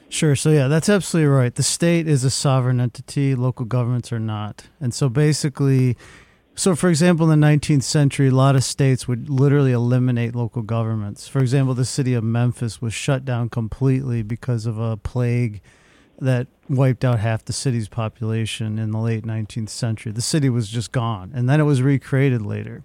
[0.09, 0.35] Sure.
[0.35, 1.55] So, yeah, that's absolutely right.
[1.55, 4.67] The state is a sovereign entity, local governments are not.
[4.79, 5.97] And so, basically,
[6.55, 10.61] so for example, in the 19th century, a lot of states would literally eliminate local
[10.61, 11.27] governments.
[11.27, 15.61] For example, the city of Memphis was shut down completely because of a plague
[16.19, 20.11] that wiped out half the city's population in the late 19th century.
[20.11, 22.83] The city was just gone, and then it was recreated later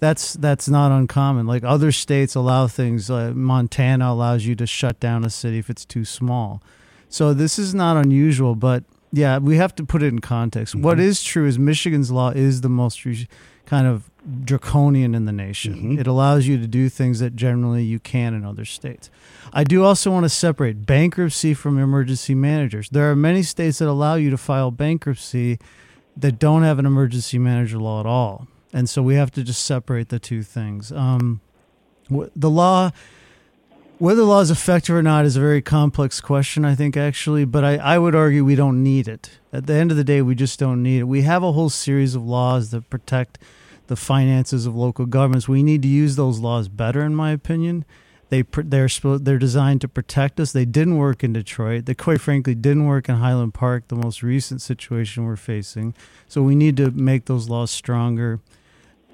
[0.00, 1.46] that's that's not uncommon.
[1.46, 3.10] Like other states allow things.
[3.10, 6.62] Uh, Montana allows you to shut down a city if it's too small.
[7.08, 10.74] So this is not unusual, but yeah, we have to put it in context.
[10.74, 10.84] Mm-hmm.
[10.84, 13.28] What is true is Michigan's law is the most re-
[13.66, 14.10] kind of
[14.44, 15.74] draconian in the nation.
[15.74, 15.98] Mm-hmm.
[15.98, 19.10] It allows you to do things that generally you can in other states.
[19.52, 22.90] I do also want to separate bankruptcy from emergency managers.
[22.90, 25.58] There are many states that allow you to file bankruptcy
[26.16, 29.64] that don't have an emergency manager law at all and so we have to just
[29.64, 30.92] separate the two things.
[30.92, 31.40] Um,
[32.10, 32.90] the law,
[33.98, 36.64] whether the law is effective or not, is a very complex question.
[36.64, 39.38] I think actually, but I, I would argue we don't need it.
[39.52, 41.04] At the end of the day, we just don't need it.
[41.04, 43.38] We have a whole series of laws that protect
[43.88, 45.48] the finances of local governments.
[45.48, 47.84] We need to use those laws better, in my opinion.
[48.30, 50.52] They they're they're designed to protect us.
[50.52, 51.86] They didn't work in Detroit.
[51.86, 55.94] They quite frankly didn't work in Highland Park, the most recent situation we're facing.
[56.28, 58.40] So we need to make those laws stronger.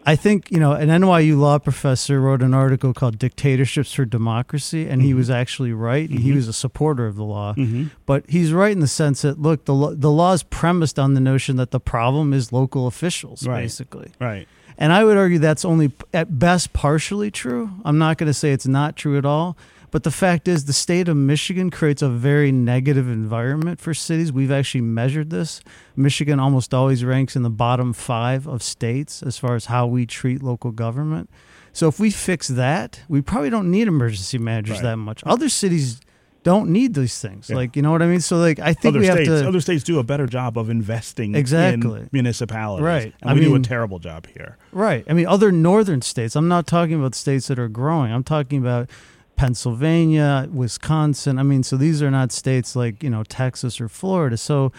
[0.07, 4.83] I think, you know, an NYU law professor wrote an article called Dictatorships for Democracy,
[4.83, 5.07] and mm-hmm.
[5.07, 6.09] he was actually right.
[6.09, 6.23] Mm-hmm.
[6.23, 7.55] He was a supporter of the law.
[7.55, 7.87] Mm-hmm.
[8.05, 11.21] But he's right in the sense that, look, the, the law is premised on the
[11.21, 13.63] notion that the problem is local officials, right.
[13.63, 14.13] basically.
[14.21, 14.47] Right.
[14.77, 17.71] And I would argue that's only at best partially true.
[17.85, 19.57] I'm not going to say it's not true at all.
[19.95, 24.33] But the fact is, the state of Michigan creates a very negative environment for cities.
[24.33, 25.61] We've actually measured this.
[25.95, 30.05] Michigan almost always ranks in the bottom five of states as far as how we
[30.05, 31.31] treat local government.
[31.73, 34.83] So if we fix that, we probably don't need emergency managers right.
[34.83, 35.23] that much.
[35.27, 36.01] Other cities
[36.43, 37.49] don't need these things.
[37.49, 37.55] Yeah.
[37.55, 38.21] Like, you know what I mean?
[38.21, 39.49] So, like, I think other we states, have to.
[39.49, 42.01] Other states do a better job of investing exactly.
[42.01, 42.85] in municipalities.
[42.85, 43.15] Right.
[43.21, 44.57] And I we mean, do a terrible job here.
[44.73, 45.05] Right.
[45.09, 48.13] I mean, other northern states, I'm not talking about states that are growing.
[48.13, 48.91] I'm talking about
[49.37, 51.39] Pennsylvania, Wisconsin.
[51.39, 54.37] I mean, so these are not states like, you know, Texas or Florida.
[54.37, 54.73] So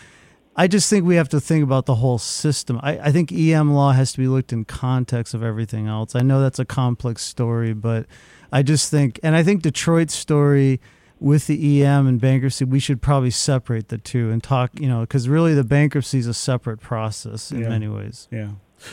[0.55, 2.79] I just think we have to think about the whole system.
[2.81, 6.15] I, I think EM law has to be looked in context of everything else.
[6.15, 8.05] I know that's a complex story, but
[8.51, 10.79] I just think, and I think Detroit's story
[11.19, 15.01] with the EM and bankruptcy, we should probably separate the two and talk, you know,
[15.01, 17.69] because really the bankruptcy is a separate process in yeah.
[17.69, 18.27] many ways.
[18.31, 18.51] Yeah.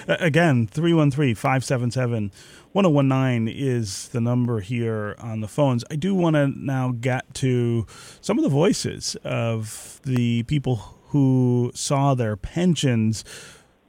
[0.09, 2.33] Again, 313 577
[2.73, 5.85] 1019 is the number here on the phones.
[5.91, 7.87] I do want to now get to
[8.21, 13.25] some of the voices of the people who saw their pensions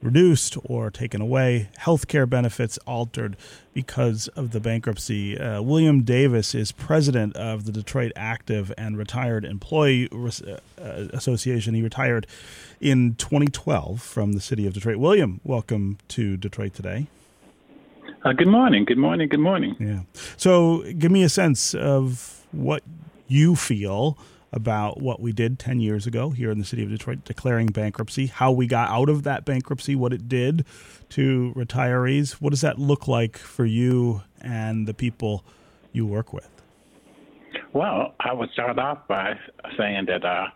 [0.04, 3.36] reduced or taken away, health care benefits altered
[3.72, 5.38] because of the bankruptcy.
[5.38, 10.58] Uh, William Davis is president of the Detroit Active and Retired Employee uh,
[11.12, 11.74] Association.
[11.74, 12.26] He retired
[12.80, 14.98] in 2012 from the city of Detroit.
[14.98, 17.06] William, welcome to Detroit today.
[18.22, 18.84] Uh, good morning.
[18.84, 19.28] Good morning.
[19.28, 19.74] Good morning.
[19.80, 20.00] Yeah.
[20.36, 22.82] So, give me a sense of what
[23.26, 24.18] you feel
[24.54, 28.26] about what we did 10 years ago here in the city of Detroit, declaring bankruptcy,
[28.26, 30.64] how we got out of that bankruptcy, what it did
[31.10, 32.34] to retirees.
[32.34, 35.44] What does that look like for you and the people
[35.92, 36.48] you work with?
[37.72, 39.34] Well, I would start off by
[39.76, 40.46] saying that uh,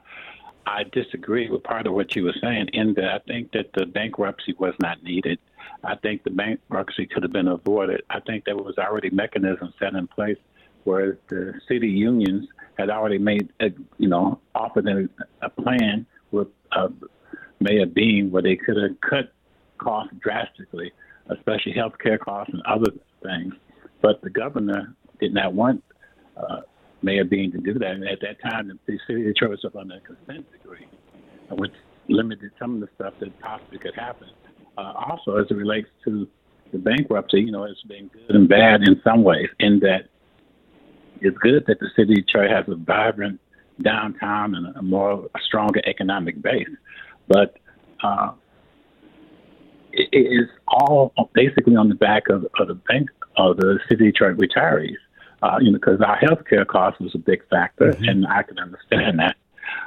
[0.65, 3.87] I disagree with part of what you were saying in that I think that the
[3.87, 5.41] bankruptcy was not needed.
[5.83, 8.03] I think the bankruptcy could have been avoided.
[8.11, 10.39] I think there was already mechanisms set in place
[10.85, 13.67] where the city unions had already made, a,
[13.99, 15.09] you know, offered a,
[15.45, 16.89] a plan with uh,
[17.61, 19.33] Mayor Bing where they could have cut
[19.79, 20.93] costs drastically,
[21.31, 23.55] especially health care costs and other things.
[24.01, 25.83] But the governor did not want
[26.37, 26.61] uh,
[27.03, 27.91] Mayor Bing to do that.
[27.91, 30.87] And at that time, the city of Detroit was up a consent decree,
[31.51, 31.73] which
[32.09, 34.29] limited some of the stuff that possibly could happen.
[34.77, 36.29] Uh, also, as it relates to
[36.73, 40.09] the bankruptcy, you know, it's been good and bad in some ways, in that
[41.21, 43.41] it's good that the city of Detroit has a vibrant
[43.83, 46.69] downtown and a more a stronger economic base.
[47.29, 47.57] But
[48.03, 48.33] uh,
[49.93, 54.15] it is all basically on the back of, of the bank of the city of
[54.15, 54.97] Detroit retirees
[55.43, 58.05] uh, you know, because our healthcare cost was a big factor, mm-hmm.
[58.05, 59.37] and I can understand that.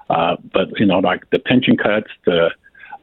[0.09, 2.51] Uh, but you know, like the pension cuts, the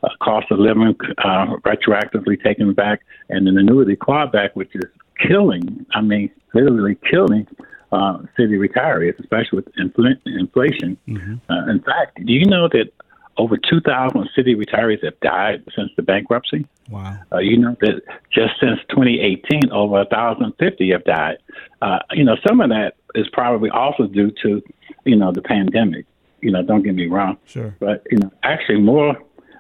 [0.03, 4.85] uh, cost of living uh, retroactively taken back, and an annuity clawback, which is
[5.26, 5.85] killing.
[5.93, 7.47] I mean, literally killing
[7.93, 10.97] uh, city retirees, especially with infl- inflation.
[11.09, 11.34] Mm-hmm.
[11.51, 12.93] Uh, in fact, do you know that
[13.39, 16.66] over 2,000 city retirees have died since the bankruptcy.
[16.91, 17.16] Wow.
[17.32, 21.39] Uh, you know that just since 2018, over 1,050 have died.
[21.80, 24.61] Uh, you know, some of that is probably also due to,
[25.05, 26.05] you know, the pandemic.
[26.41, 27.39] You know, don't get me wrong.
[27.47, 27.74] Sure.
[27.78, 29.16] But, you know, actually more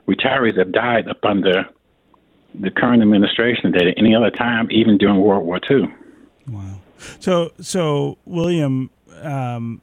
[0.08, 1.68] retirees have died up under
[2.54, 5.86] the current administration than at any other time, even during World War II.
[6.48, 6.80] Wow.
[7.20, 8.90] So, so William,
[9.20, 9.80] um,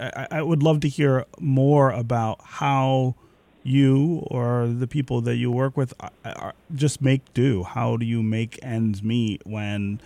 [0.00, 3.14] I, I would love to hear more about how
[3.62, 5.92] you or the people that you work with
[6.24, 7.64] uh, just make do.
[7.64, 10.00] How do you make ends meet when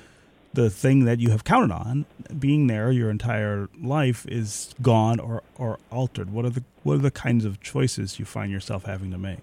[0.55, 2.05] the thing that you have counted on
[2.39, 6.31] being there your entire life is gone or, or altered?
[6.31, 9.39] What are the what are the kinds of choices you find yourself having to make?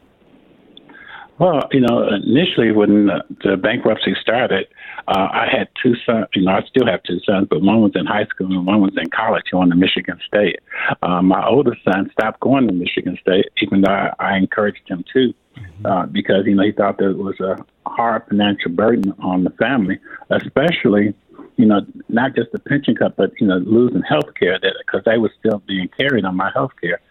[1.39, 3.07] Well, you know, initially when
[3.43, 4.67] the, bankruptcy started,
[5.07, 6.27] uh, I had two sons.
[6.33, 8.81] You know, I still have two sons, but one was in high school and one
[8.81, 10.59] was in college going to Michigan State.
[11.01, 15.05] Uh, my oldest son stopped going to Michigan State, even though I, I encouraged him
[15.13, 15.33] to,
[15.85, 17.55] uh, because you know he thought that it was a
[17.89, 19.97] hard financial burden on the family,
[20.29, 21.13] especially
[21.55, 25.03] you know, not just the pension cut, but you know, losing health care that because
[25.05, 27.01] they were still being carried on my health care.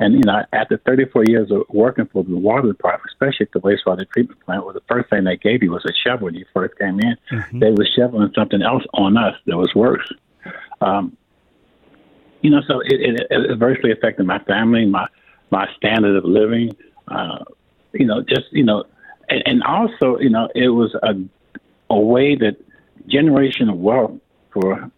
[0.00, 3.60] And you know, after 34 years of working for the water department, especially at the
[3.60, 6.44] wastewater treatment plant, where the first thing they gave you was a shovel when you
[6.54, 7.58] first came in, mm-hmm.
[7.58, 10.08] they were shoveling something else on us that was worse.
[10.80, 11.16] Um,
[12.42, 15.08] you know, so it, it, it adversely affected my family, my
[15.50, 16.76] my standard of living.
[17.08, 17.44] Uh,
[17.92, 18.84] you know, just you know,
[19.28, 21.14] and, and also you know, it was a
[21.90, 22.56] a way that
[23.08, 24.20] generation of wealth
[24.52, 24.90] for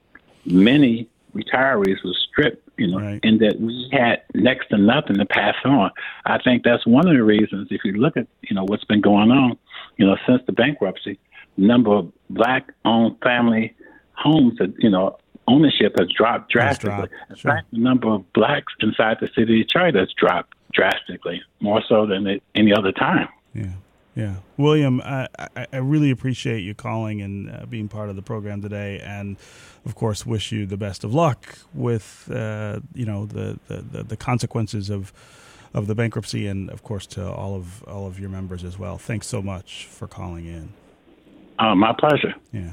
[0.44, 3.20] many retirees was stripped you know, right.
[3.22, 5.91] and that we had next to nothing to pass on.
[6.24, 7.68] I think that's one of the reasons.
[7.70, 9.59] If you look at you know what's been going on,
[9.99, 11.18] you know, since the bankruptcy,
[11.59, 13.76] number of black-owned family
[14.14, 17.09] homes that you know ownership has dropped drastically.
[17.09, 17.12] Dropped.
[17.28, 17.51] In sure.
[17.53, 22.07] fact, the number of blacks inside the city of Detroit has dropped drastically, more so
[22.07, 23.28] than at any other time.
[23.55, 23.72] Yeah.
[24.21, 25.29] Yeah, William, I,
[25.73, 29.39] I, really appreciate you calling and uh, being part of the program today, and
[29.87, 34.16] of course, wish you the best of luck with uh, you know the, the, the
[34.18, 35.11] consequences of
[35.73, 38.99] of the bankruptcy, and of course to all of all of your members as well.
[38.99, 40.75] Thanks so much for calling in.
[41.59, 42.35] Uh, my pleasure.
[42.53, 42.73] Yeah.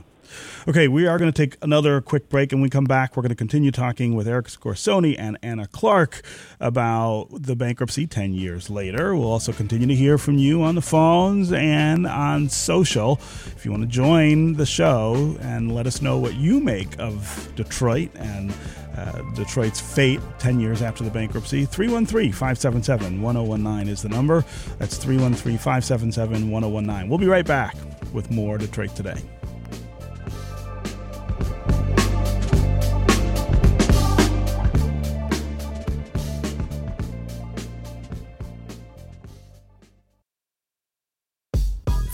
[0.67, 3.15] Okay, we are going to take another quick break, and we come back.
[3.15, 6.21] We're going to continue talking with Eric Scorsone and Anna Clark
[6.59, 9.15] about the bankruptcy 10 years later.
[9.15, 13.13] We'll also continue to hear from you on the phones and on social.
[13.55, 17.51] If you want to join the show and let us know what you make of
[17.55, 18.53] Detroit and
[18.97, 21.65] uh, Detroit's fate 10 years after the bankruptcy.
[21.65, 24.43] 313 577 1019 is the number.
[24.79, 27.09] That's 313 577 1019.
[27.09, 27.75] We'll be right back
[28.11, 29.21] with more Detroit Today.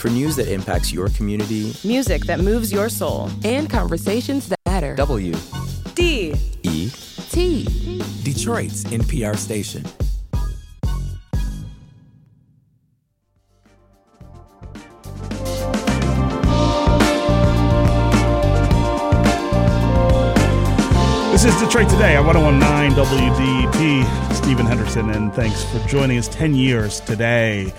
[0.04, 4.95] For news that impacts your community, music that moves your soul, and conversations that matter.
[4.97, 5.34] W
[5.95, 6.89] D E
[7.30, 7.64] T
[8.22, 9.84] Detroit's NPR station.
[21.32, 24.34] This This is Detroit Today on 1019 WDET.
[24.34, 27.72] Stephen Henderson, and thanks for joining us 10 years today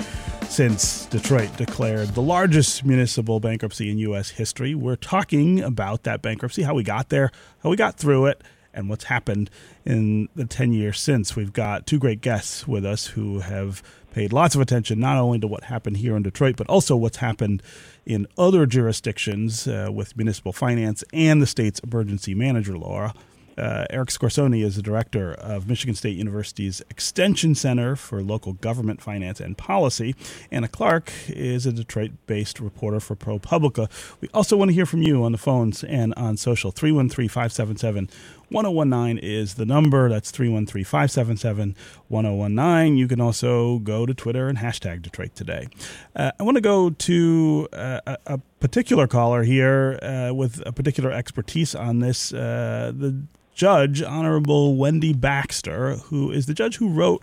[0.49, 4.31] since Detroit declared the largest municipal bankruptcy in U.S.
[4.31, 4.75] history.
[4.75, 7.31] We're talking about that bankruptcy, how we got there,
[7.63, 8.43] how we got through it,
[8.73, 9.51] and what's happened
[9.85, 11.37] in the 10 years since.
[11.37, 13.83] We've got two great guests with us who have
[14.13, 17.19] paid lots of attention not only to what happened here in Detroit, but also what's
[17.19, 17.63] happened
[18.07, 23.13] in other jurisdictions uh, with municipal finance and the state's emergency manager law.
[23.57, 29.01] Uh, Eric Scorsone is the director of Michigan State University's Extension Center for Local Government
[29.01, 30.15] Finance and Policy.
[30.51, 33.89] Anna Clark is a Detroit based reporter for ProPublica.
[34.21, 36.73] We also want to hear from you on the phones and on social.
[36.73, 38.09] 313 577
[38.51, 40.09] 1019 is the number.
[40.09, 41.77] That's 313 577
[42.09, 42.97] 1019.
[42.97, 45.69] You can also go to Twitter and hashtag Detroit Today.
[46.15, 51.13] Uh, I want to go to uh, a, particular caller here uh, with a particular
[51.13, 52.33] expertise on this.
[52.33, 53.23] Uh, the
[53.55, 57.23] judge, Honorable Wendy Baxter, who is the judge who wrote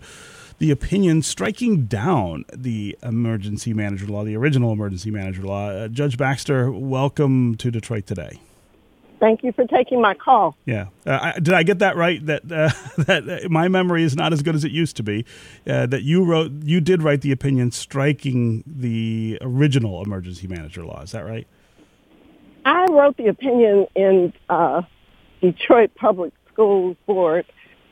[0.60, 5.70] the opinion striking down the emergency manager law, the original emergency manager law.
[5.70, 8.40] Uh, judge Baxter, welcome to Detroit today.
[9.22, 10.58] Thank you for taking my call.
[10.66, 12.26] Yeah, uh, I, did I get that right?
[12.26, 12.72] That uh,
[13.04, 15.26] that my memory is not as good as it used to be.
[15.68, 21.04] Uh, that you wrote, you did write the opinion striking the original emergency manager law.
[21.04, 21.46] Is that right?
[22.66, 24.82] I wrote the opinion in uh,
[25.40, 27.46] Detroit Public Schools Board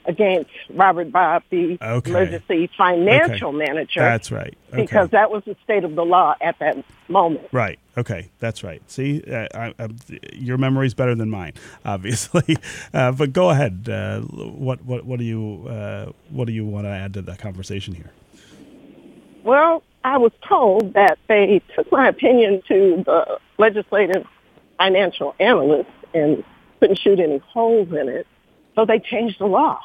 [0.05, 2.09] against Robert Bobb, the okay.
[2.09, 3.57] emergency financial okay.
[3.57, 3.99] manager.
[3.99, 4.57] That's right.
[4.73, 4.81] Okay.
[4.81, 7.47] Because that was the state of the law at that moment.
[7.51, 7.77] Right.
[7.99, 8.29] Okay.
[8.39, 8.81] That's right.
[8.89, 9.89] See, uh, I, I,
[10.33, 11.53] your memory's better than mine,
[11.85, 12.57] obviously.
[12.93, 13.87] Uh, but go ahead.
[13.89, 17.35] Uh, what what what do you uh, what do you want to add to the
[17.35, 18.11] conversation here?
[19.43, 24.25] Well, I was told that they took my opinion to the legislative
[24.77, 26.43] financial analyst and
[26.79, 28.25] couldn't shoot any holes in it.
[28.75, 29.79] So they changed the law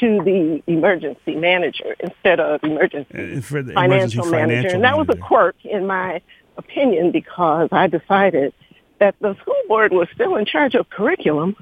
[0.00, 4.68] to the emergency manager instead of emergency, uh, financial, emergency manager.
[4.74, 6.20] and that was a quirk in my
[6.56, 8.52] opinion because I decided
[9.00, 11.56] that the school board was still in charge of curriculum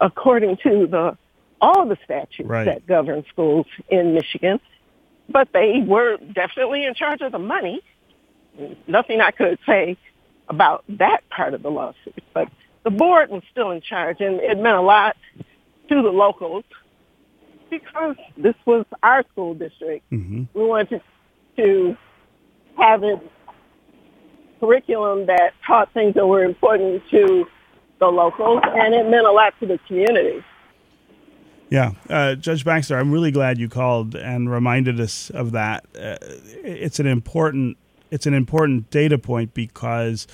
[0.00, 1.16] according to the
[1.62, 2.64] all the statutes Right.
[2.64, 4.60] that govern schools in Michigan.
[5.28, 7.82] But they were definitely in charge of the money.
[8.86, 9.96] Nothing I could say
[10.48, 12.24] about that part of the lawsuit.
[12.32, 12.48] But
[12.82, 15.16] the board was still in charge and it meant a lot
[15.90, 16.64] to the locals
[17.68, 20.10] because this was our school district.
[20.10, 20.48] Mhm.
[20.54, 21.02] We wanted
[21.56, 21.96] to
[22.78, 23.18] have it
[24.60, 27.46] curriculum that taught things that were important to
[27.98, 30.44] the locals and it meant a lot to the community.
[31.70, 35.84] Yeah, uh, Judge Baxter, I'm really glad you called and reminded us of that.
[35.94, 36.16] Uh,
[36.64, 37.76] it's an important
[38.10, 40.26] it's an important data point because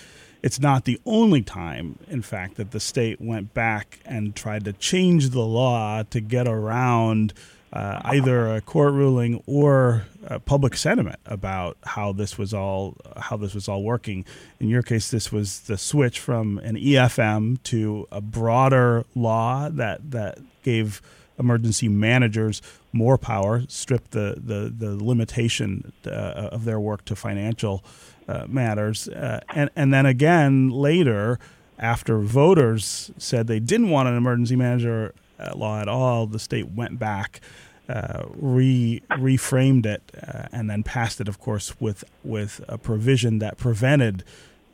[0.43, 4.73] it's not the only time, in fact, that the state went back and tried to
[4.73, 7.35] change the law to get around
[7.73, 10.07] uh, either a court ruling or
[10.45, 14.25] public sentiment about how this was all how this was all working.
[14.61, 20.11] In your case, this was the switch from an EFM to a broader law that
[20.11, 21.03] that gave
[21.39, 22.63] emergency managers
[22.93, 27.85] more power, stripped the the, the limitation uh, of their work to financial
[28.29, 31.39] uh, matters, uh, and and then again later,
[31.79, 35.15] after voters said they didn't want an emergency manager
[35.55, 37.41] law at all, the state went back.
[37.89, 43.39] Uh, re reframed it uh, and then passed it, of course, with with a provision
[43.39, 44.25] that prevented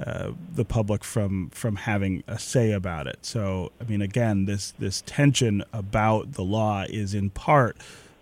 [0.01, 3.19] uh, the public from from having a say about it.
[3.21, 7.77] So, I mean, again, this this tension about the law is in part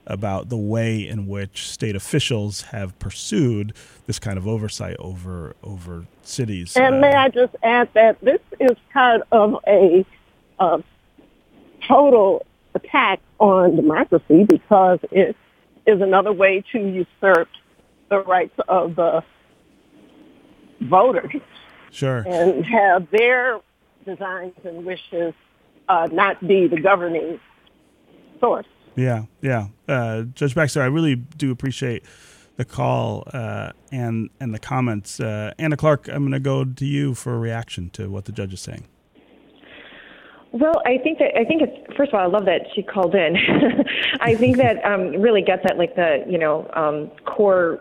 [0.06, 3.72] about the way in which state officials have pursued
[4.06, 6.76] this kind of oversight over over cities.
[6.76, 10.04] And Uh, may I just add that this is kind of a
[10.58, 10.78] uh,
[11.90, 15.36] total attack on democracy because it
[15.86, 17.48] is another way to usurp
[18.08, 19.22] the rights of the
[20.82, 21.32] voters
[21.90, 22.24] sure.
[22.26, 23.60] and have their
[24.04, 25.34] designs and wishes
[25.88, 27.40] uh, not be the governing
[28.38, 28.66] source.
[28.96, 29.68] Yeah, yeah.
[29.88, 32.04] Uh, Judge Baxter, I really do appreciate
[32.56, 35.20] the call uh, and and the comments.
[35.20, 38.32] Uh, Anna Clark, I'm going to go to you for a reaction to what the
[38.32, 38.84] judge is saying.
[40.52, 43.14] Well, I think that I think it's first of all, I love that she called
[43.14, 43.36] in.
[44.20, 47.80] I think that um, really gets at like the you know um, core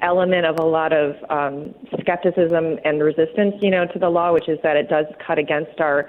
[0.00, 4.48] element of a lot of um, skepticism and resistance, you know, to the law, which
[4.48, 6.08] is that it does cut against our,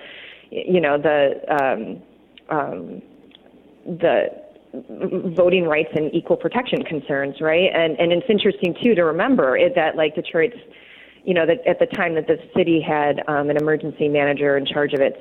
[0.52, 3.02] you know, the um, um,
[3.86, 4.28] the
[5.36, 7.72] voting rights and equal protection concerns, right?
[7.74, 10.58] And and it's interesting too to remember it, that like Detroit's,
[11.24, 14.66] you know, that at the time that the city had um, an emergency manager in
[14.68, 15.18] charge of its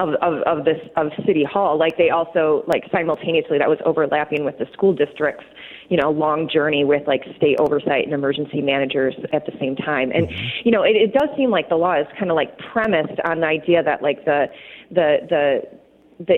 [0.00, 1.78] of, of, of this of City Hall.
[1.78, 5.44] Like they also like simultaneously that was overlapping with the school districts,
[5.88, 10.10] you know, long journey with like state oversight and emergency managers at the same time.
[10.14, 10.30] And
[10.64, 13.40] you know, it, it does seem like the law is kind of like premised on
[13.40, 14.46] the idea that like the
[14.90, 16.36] the the the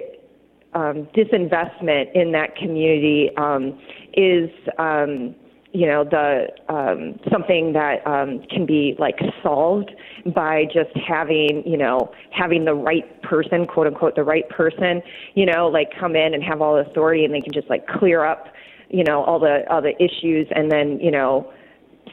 [0.74, 3.78] um, disinvestment in that community um,
[4.14, 5.34] is um,
[5.72, 9.90] you know the um, something that um, can be like solved
[10.34, 15.02] by just having you know having the right person quote unquote the right person
[15.34, 17.86] you know like come in and have all the authority and they can just like
[17.86, 18.48] clear up
[18.90, 21.50] you know all the all the issues and then you know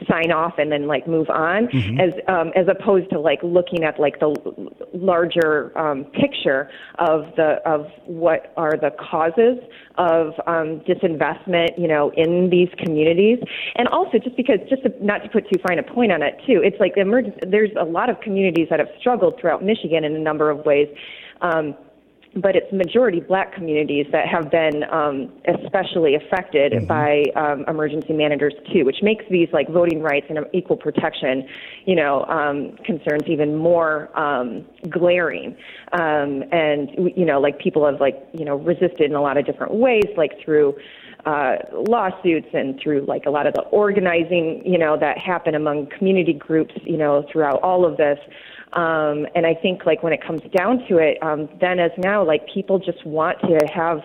[0.08, 2.00] sign off and then like move on Mhm.
[2.00, 4.34] as um as opposed to like looking at like the
[4.94, 9.58] larger um picture of the of what are the causes
[9.98, 13.38] of um disinvestment you know in these communities
[13.76, 16.40] and also just because just to, not to put too fine a point on it
[16.46, 20.14] too it's like the there's a lot of communities that have struggled throughout Michigan in
[20.16, 20.88] a number of ways
[21.42, 21.74] um
[22.36, 28.54] but it's majority black communities that have been um, especially affected by um, emergency managers
[28.72, 31.46] too, which makes these like voting rights and equal protection,
[31.86, 35.56] you know, um, concerns even more um, glaring.
[35.92, 39.44] Um, and you know, like people have like you know resisted in a lot of
[39.44, 40.76] different ways, like through
[41.26, 45.86] uh, lawsuits and through like a lot of the organizing, you know, that happen among
[45.98, 48.18] community groups, you know, throughout all of this.
[48.72, 52.24] Um, and I think like when it comes down to it, um, then as now,
[52.24, 54.00] like people just want to have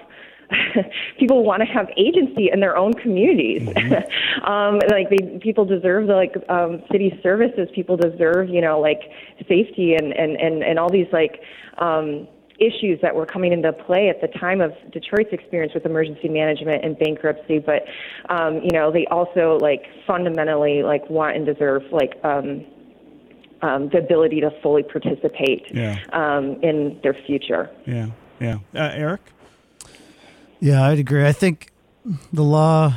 [1.20, 3.68] people want to have agency in their own communities.
[4.44, 7.68] um, like they, people deserve the like um, city services.
[7.74, 9.02] People deserve, you know, like
[9.48, 11.42] safety and and and and all these like.
[11.78, 16.30] Um, issues that were coming into play at the time of Detroit's experience with emergency
[16.30, 17.84] management and bankruptcy but
[18.30, 22.66] um you know they also like fundamentally like want and deserve like um
[23.62, 25.98] um the ability to fully participate Yeah.
[26.14, 28.08] um in their future Yeah,
[28.40, 28.58] yeah.
[28.74, 29.22] Uh, Eric?
[30.60, 31.26] Yeah, I'd agree.
[31.26, 31.72] I think
[32.34, 32.94] the law.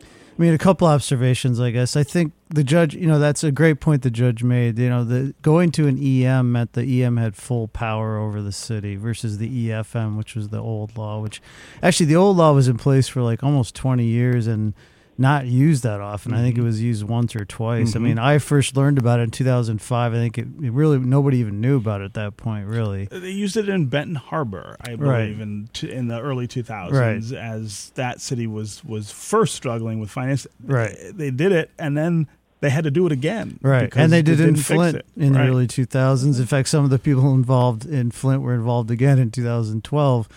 [0.00, 1.94] I mean, a couple observations, I guess.
[1.94, 4.78] I think the judge, you know, that's a great point the judge made.
[4.78, 8.50] You know, the going to an EM meant the EM had full power over the
[8.50, 11.20] city versus the EFM, which was the old law.
[11.20, 11.42] Which
[11.82, 14.72] actually, the old law was in place for like almost twenty years and
[15.18, 16.32] not used that often.
[16.32, 17.94] I think it was used once or twice.
[17.94, 18.02] I Mhm.
[18.02, 20.12] mean, I first learned about it in two thousand five.
[20.12, 23.06] I think it, it really nobody even knew about it at that point, really.
[23.10, 25.28] They used it in Benton Harbor, I believe, Right.
[25.28, 30.46] in in the early 2000s, as that city was was first struggling with finance.
[30.64, 30.96] Right.
[31.14, 32.26] They did it, and then
[32.60, 33.58] they had to do it again.
[33.60, 35.06] Right, and they did it in Flint it.
[35.16, 35.42] in Right.
[35.44, 36.38] the early 2000s.
[36.40, 40.28] In fact, some of the people involved in Flint were involved again in 2012.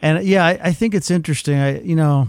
[0.00, 1.58] And yeah, I, I think it's interesting.
[1.58, 2.28] I, you know,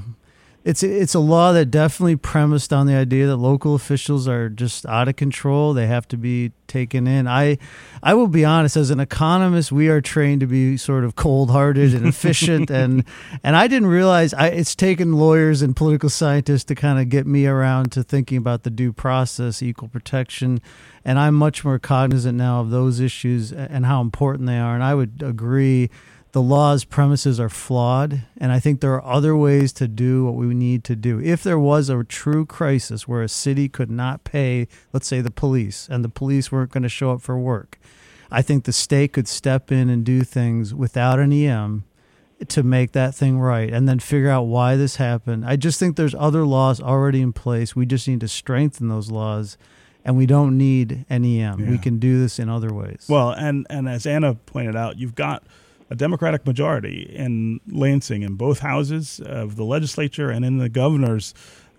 [0.64, 4.86] it's it's a law that definitely premised on the idea that local officials are just
[4.86, 5.74] out of control.
[5.74, 7.28] They have to be taken in.
[7.28, 7.58] I
[8.02, 11.94] I will be honest, as an economist, we are trained to be sort of cold-hearted
[11.94, 13.04] and efficient, and
[13.44, 17.28] and I didn't realize I, it's taken lawyers and political scientists to kind of get
[17.28, 20.62] me around to thinking about the due process, equal protection,
[21.04, 24.76] and I'm much more cognizant now of those issues and how important they are.
[24.76, 25.90] And I would agree
[26.34, 30.34] the law's premises are flawed, and I think there are other ways to do what
[30.34, 31.20] we need to do.
[31.20, 35.30] If there was a true crisis where a city could not pay, let's say, the
[35.30, 37.80] police, and the police weren't going to show up for work,
[38.32, 41.84] I think the state could step in and do things without an EM
[42.48, 45.46] to make that thing right and then figure out why this happened.
[45.46, 47.76] I just think there's other laws already in place.
[47.76, 49.56] We just need to strengthen those laws
[50.04, 51.70] and we don't need an EM.
[51.70, 53.06] We can do this in other ways.
[53.08, 55.44] Well, and and as Anna pointed out, you've got
[55.90, 61.34] a Democratic majority in Lansing in both houses of the legislature and in the governor's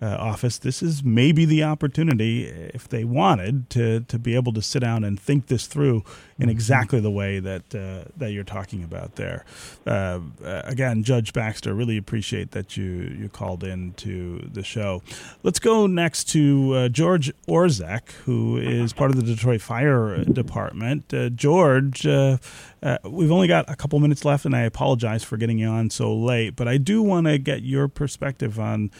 [0.04, 0.58] uh, office.
[0.58, 5.02] This is maybe the opportunity, if they wanted, to to be able to sit down
[5.02, 6.04] and think this through
[6.38, 9.44] in exactly the way that uh, that you're talking about there.
[9.86, 12.84] Uh, uh, again, Judge Baxter, really appreciate that you
[13.18, 15.02] you called in to the show.
[15.42, 21.14] Let's go next to uh, George Orzech, who is part of the Detroit Fire Department.
[21.14, 22.36] Uh, George, uh,
[22.82, 25.88] uh, we've only got a couple minutes left, and I apologize for getting you on
[25.88, 28.90] so late, but I do want to get your perspective on.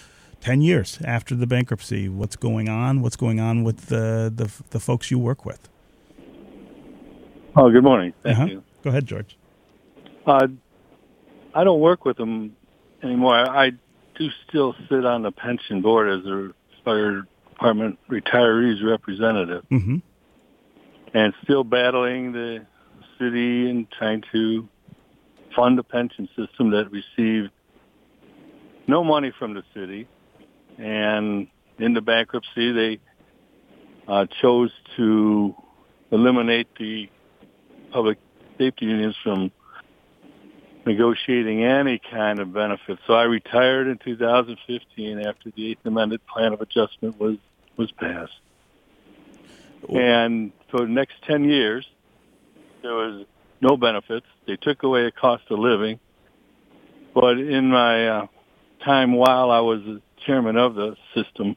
[0.45, 3.01] 10 years after the bankruptcy, what's going on?
[3.01, 5.71] What's going on with the, the, the folks you work with?
[7.57, 8.13] Oh, good morning.
[8.23, 8.47] Thank Uh-huh.
[8.49, 8.63] you.
[8.83, 9.39] Go ahead, George.
[10.27, 10.49] Uh,
[11.55, 12.55] I don't work with them
[13.03, 13.33] anymore.
[13.35, 13.71] I
[14.19, 16.51] do still sit on the pension board as a
[16.85, 19.97] fire department retirees representative, Mm-hmm.
[21.15, 22.67] and still battling the
[23.19, 24.69] city and trying to
[25.57, 27.51] fund a pension system that received
[28.87, 30.07] no money from the city.
[30.79, 31.49] And
[31.79, 33.01] in the bankruptcy, they
[34.09, 35.55] uh, chose to
[36.11, 37.09] eliminate the
[37.91, 38.19] public
[38.59, 39.51] safety unions from
[40.87, 43.01] negotiating any kind of benefits.
[43.07, 47.37] So I retired in 2015 after the Eighth Amended Plan of Adjustment was
[47.77, 48.33] was passed.
[49.89, 51.87] And for the next 10 years,
[52.83, 53.27] there was
[53.61, 54.27] no benefits.
[54.47, 55.99] They took away a cost of living.
[57.13, 58.27] But in my uh,
[58.85, 59.81] time while I was
[60.27, 61.57] chairman of the system,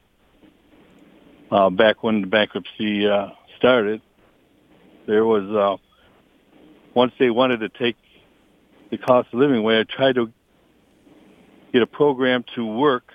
[1.50, 4.02] uh, back when the bankruptcy uh, started,
[5.06, 5.76] there was uh,
[6.94, 7.96] once they wanted to take
[8.90, 10.32] the cost of living away, I tried to
[11.72, 13.12] get a program to work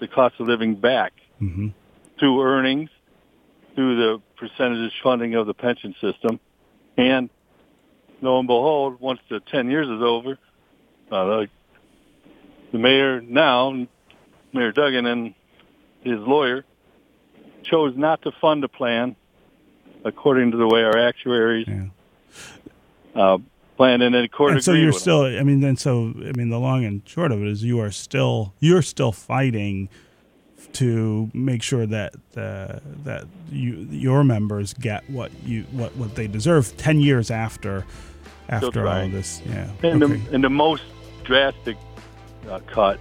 [0.00, 1.68] the cost of living back mm-hmm.
[2.18, 2.90] through earnings,
[3.74, 6.40] through the percentages funding of the pension system,
[6.96, 7.30] and
[8.20, 10.38] lo and behold, once the 10 years is over,
[11.10, 11.46] uh, the,
[12.72, 13.86] the mayor now,
[14.52, 15.34] Mayor Duggan and
[16.02, 16.64] his lawyer,
[17.62, 19.16] chose not to fund a plan
[20.04, 21.86] according to the way our actuaries yeah.
[23.14, 23.38] uh,
[23.76, 25.24] planned, and then court and so you're still.
[25.24, 27.90] I mean, then so I mean, the long and short of it is you are
[27.90, 29.88] still you're still fighting
[30.74, 36.26] to make sure that uh, that you your members get what you what what they
[36.26, 37.84] deserve ten years after
[38.48, 39.42] after all this.
[39.46, 39.70] Yeah.
[39.82, 40.16] And, okay.
[40.16, 40.84] the, and the most
[41.24, 41.76] drastic
[42.48, 42.98] uh, cut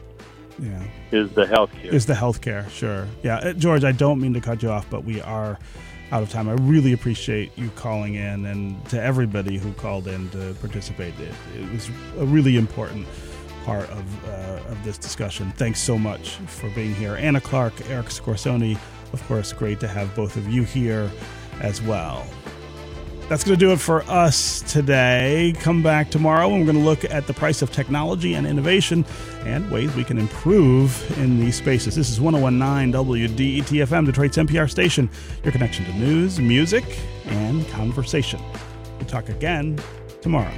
[0.60, 0.84] yeah.
[1.12, 1.94] is the health care.
[1.94, 2.68] is the health care.
[2.70, 3.08] Sure.
[3.24, 3.38] Yeah.
[3.38, 5.58] Uh, George, I don't mean to cut you off, but we are
[6.12, 6.48] out of time.
[6.48, 11.14] I really appreciate you calling in and to everybody who called in to participate.
[11.20, 13.08] It, it was a really important
[13.66, 15.52] part of, uh, of this discussion.
[15.52, 17.16] Thanks so much for being here.
[17.16, 18.78] Anna Clark, Eric Scorsone,
[19.12, 21.12] of course, great to have both of you here
[21.60, 22.26] as well.
[23.30, 25.54] That's going to do it for us today.
[25.60, 29.04] Come back tomorrow and we're going to look at the price of technology and innovation
[29.44, 31.94] and ways we can improve in these spaces.
[31.94, 35.10] This is 1019 WDETFM, Detroit's NPR station,
[35.44, 36.86] your connection to news, music,
[37.26, 38.42] and conversation.
[38.98, 39.78] We'll talk again
[40.22, 40.54] tomorrow.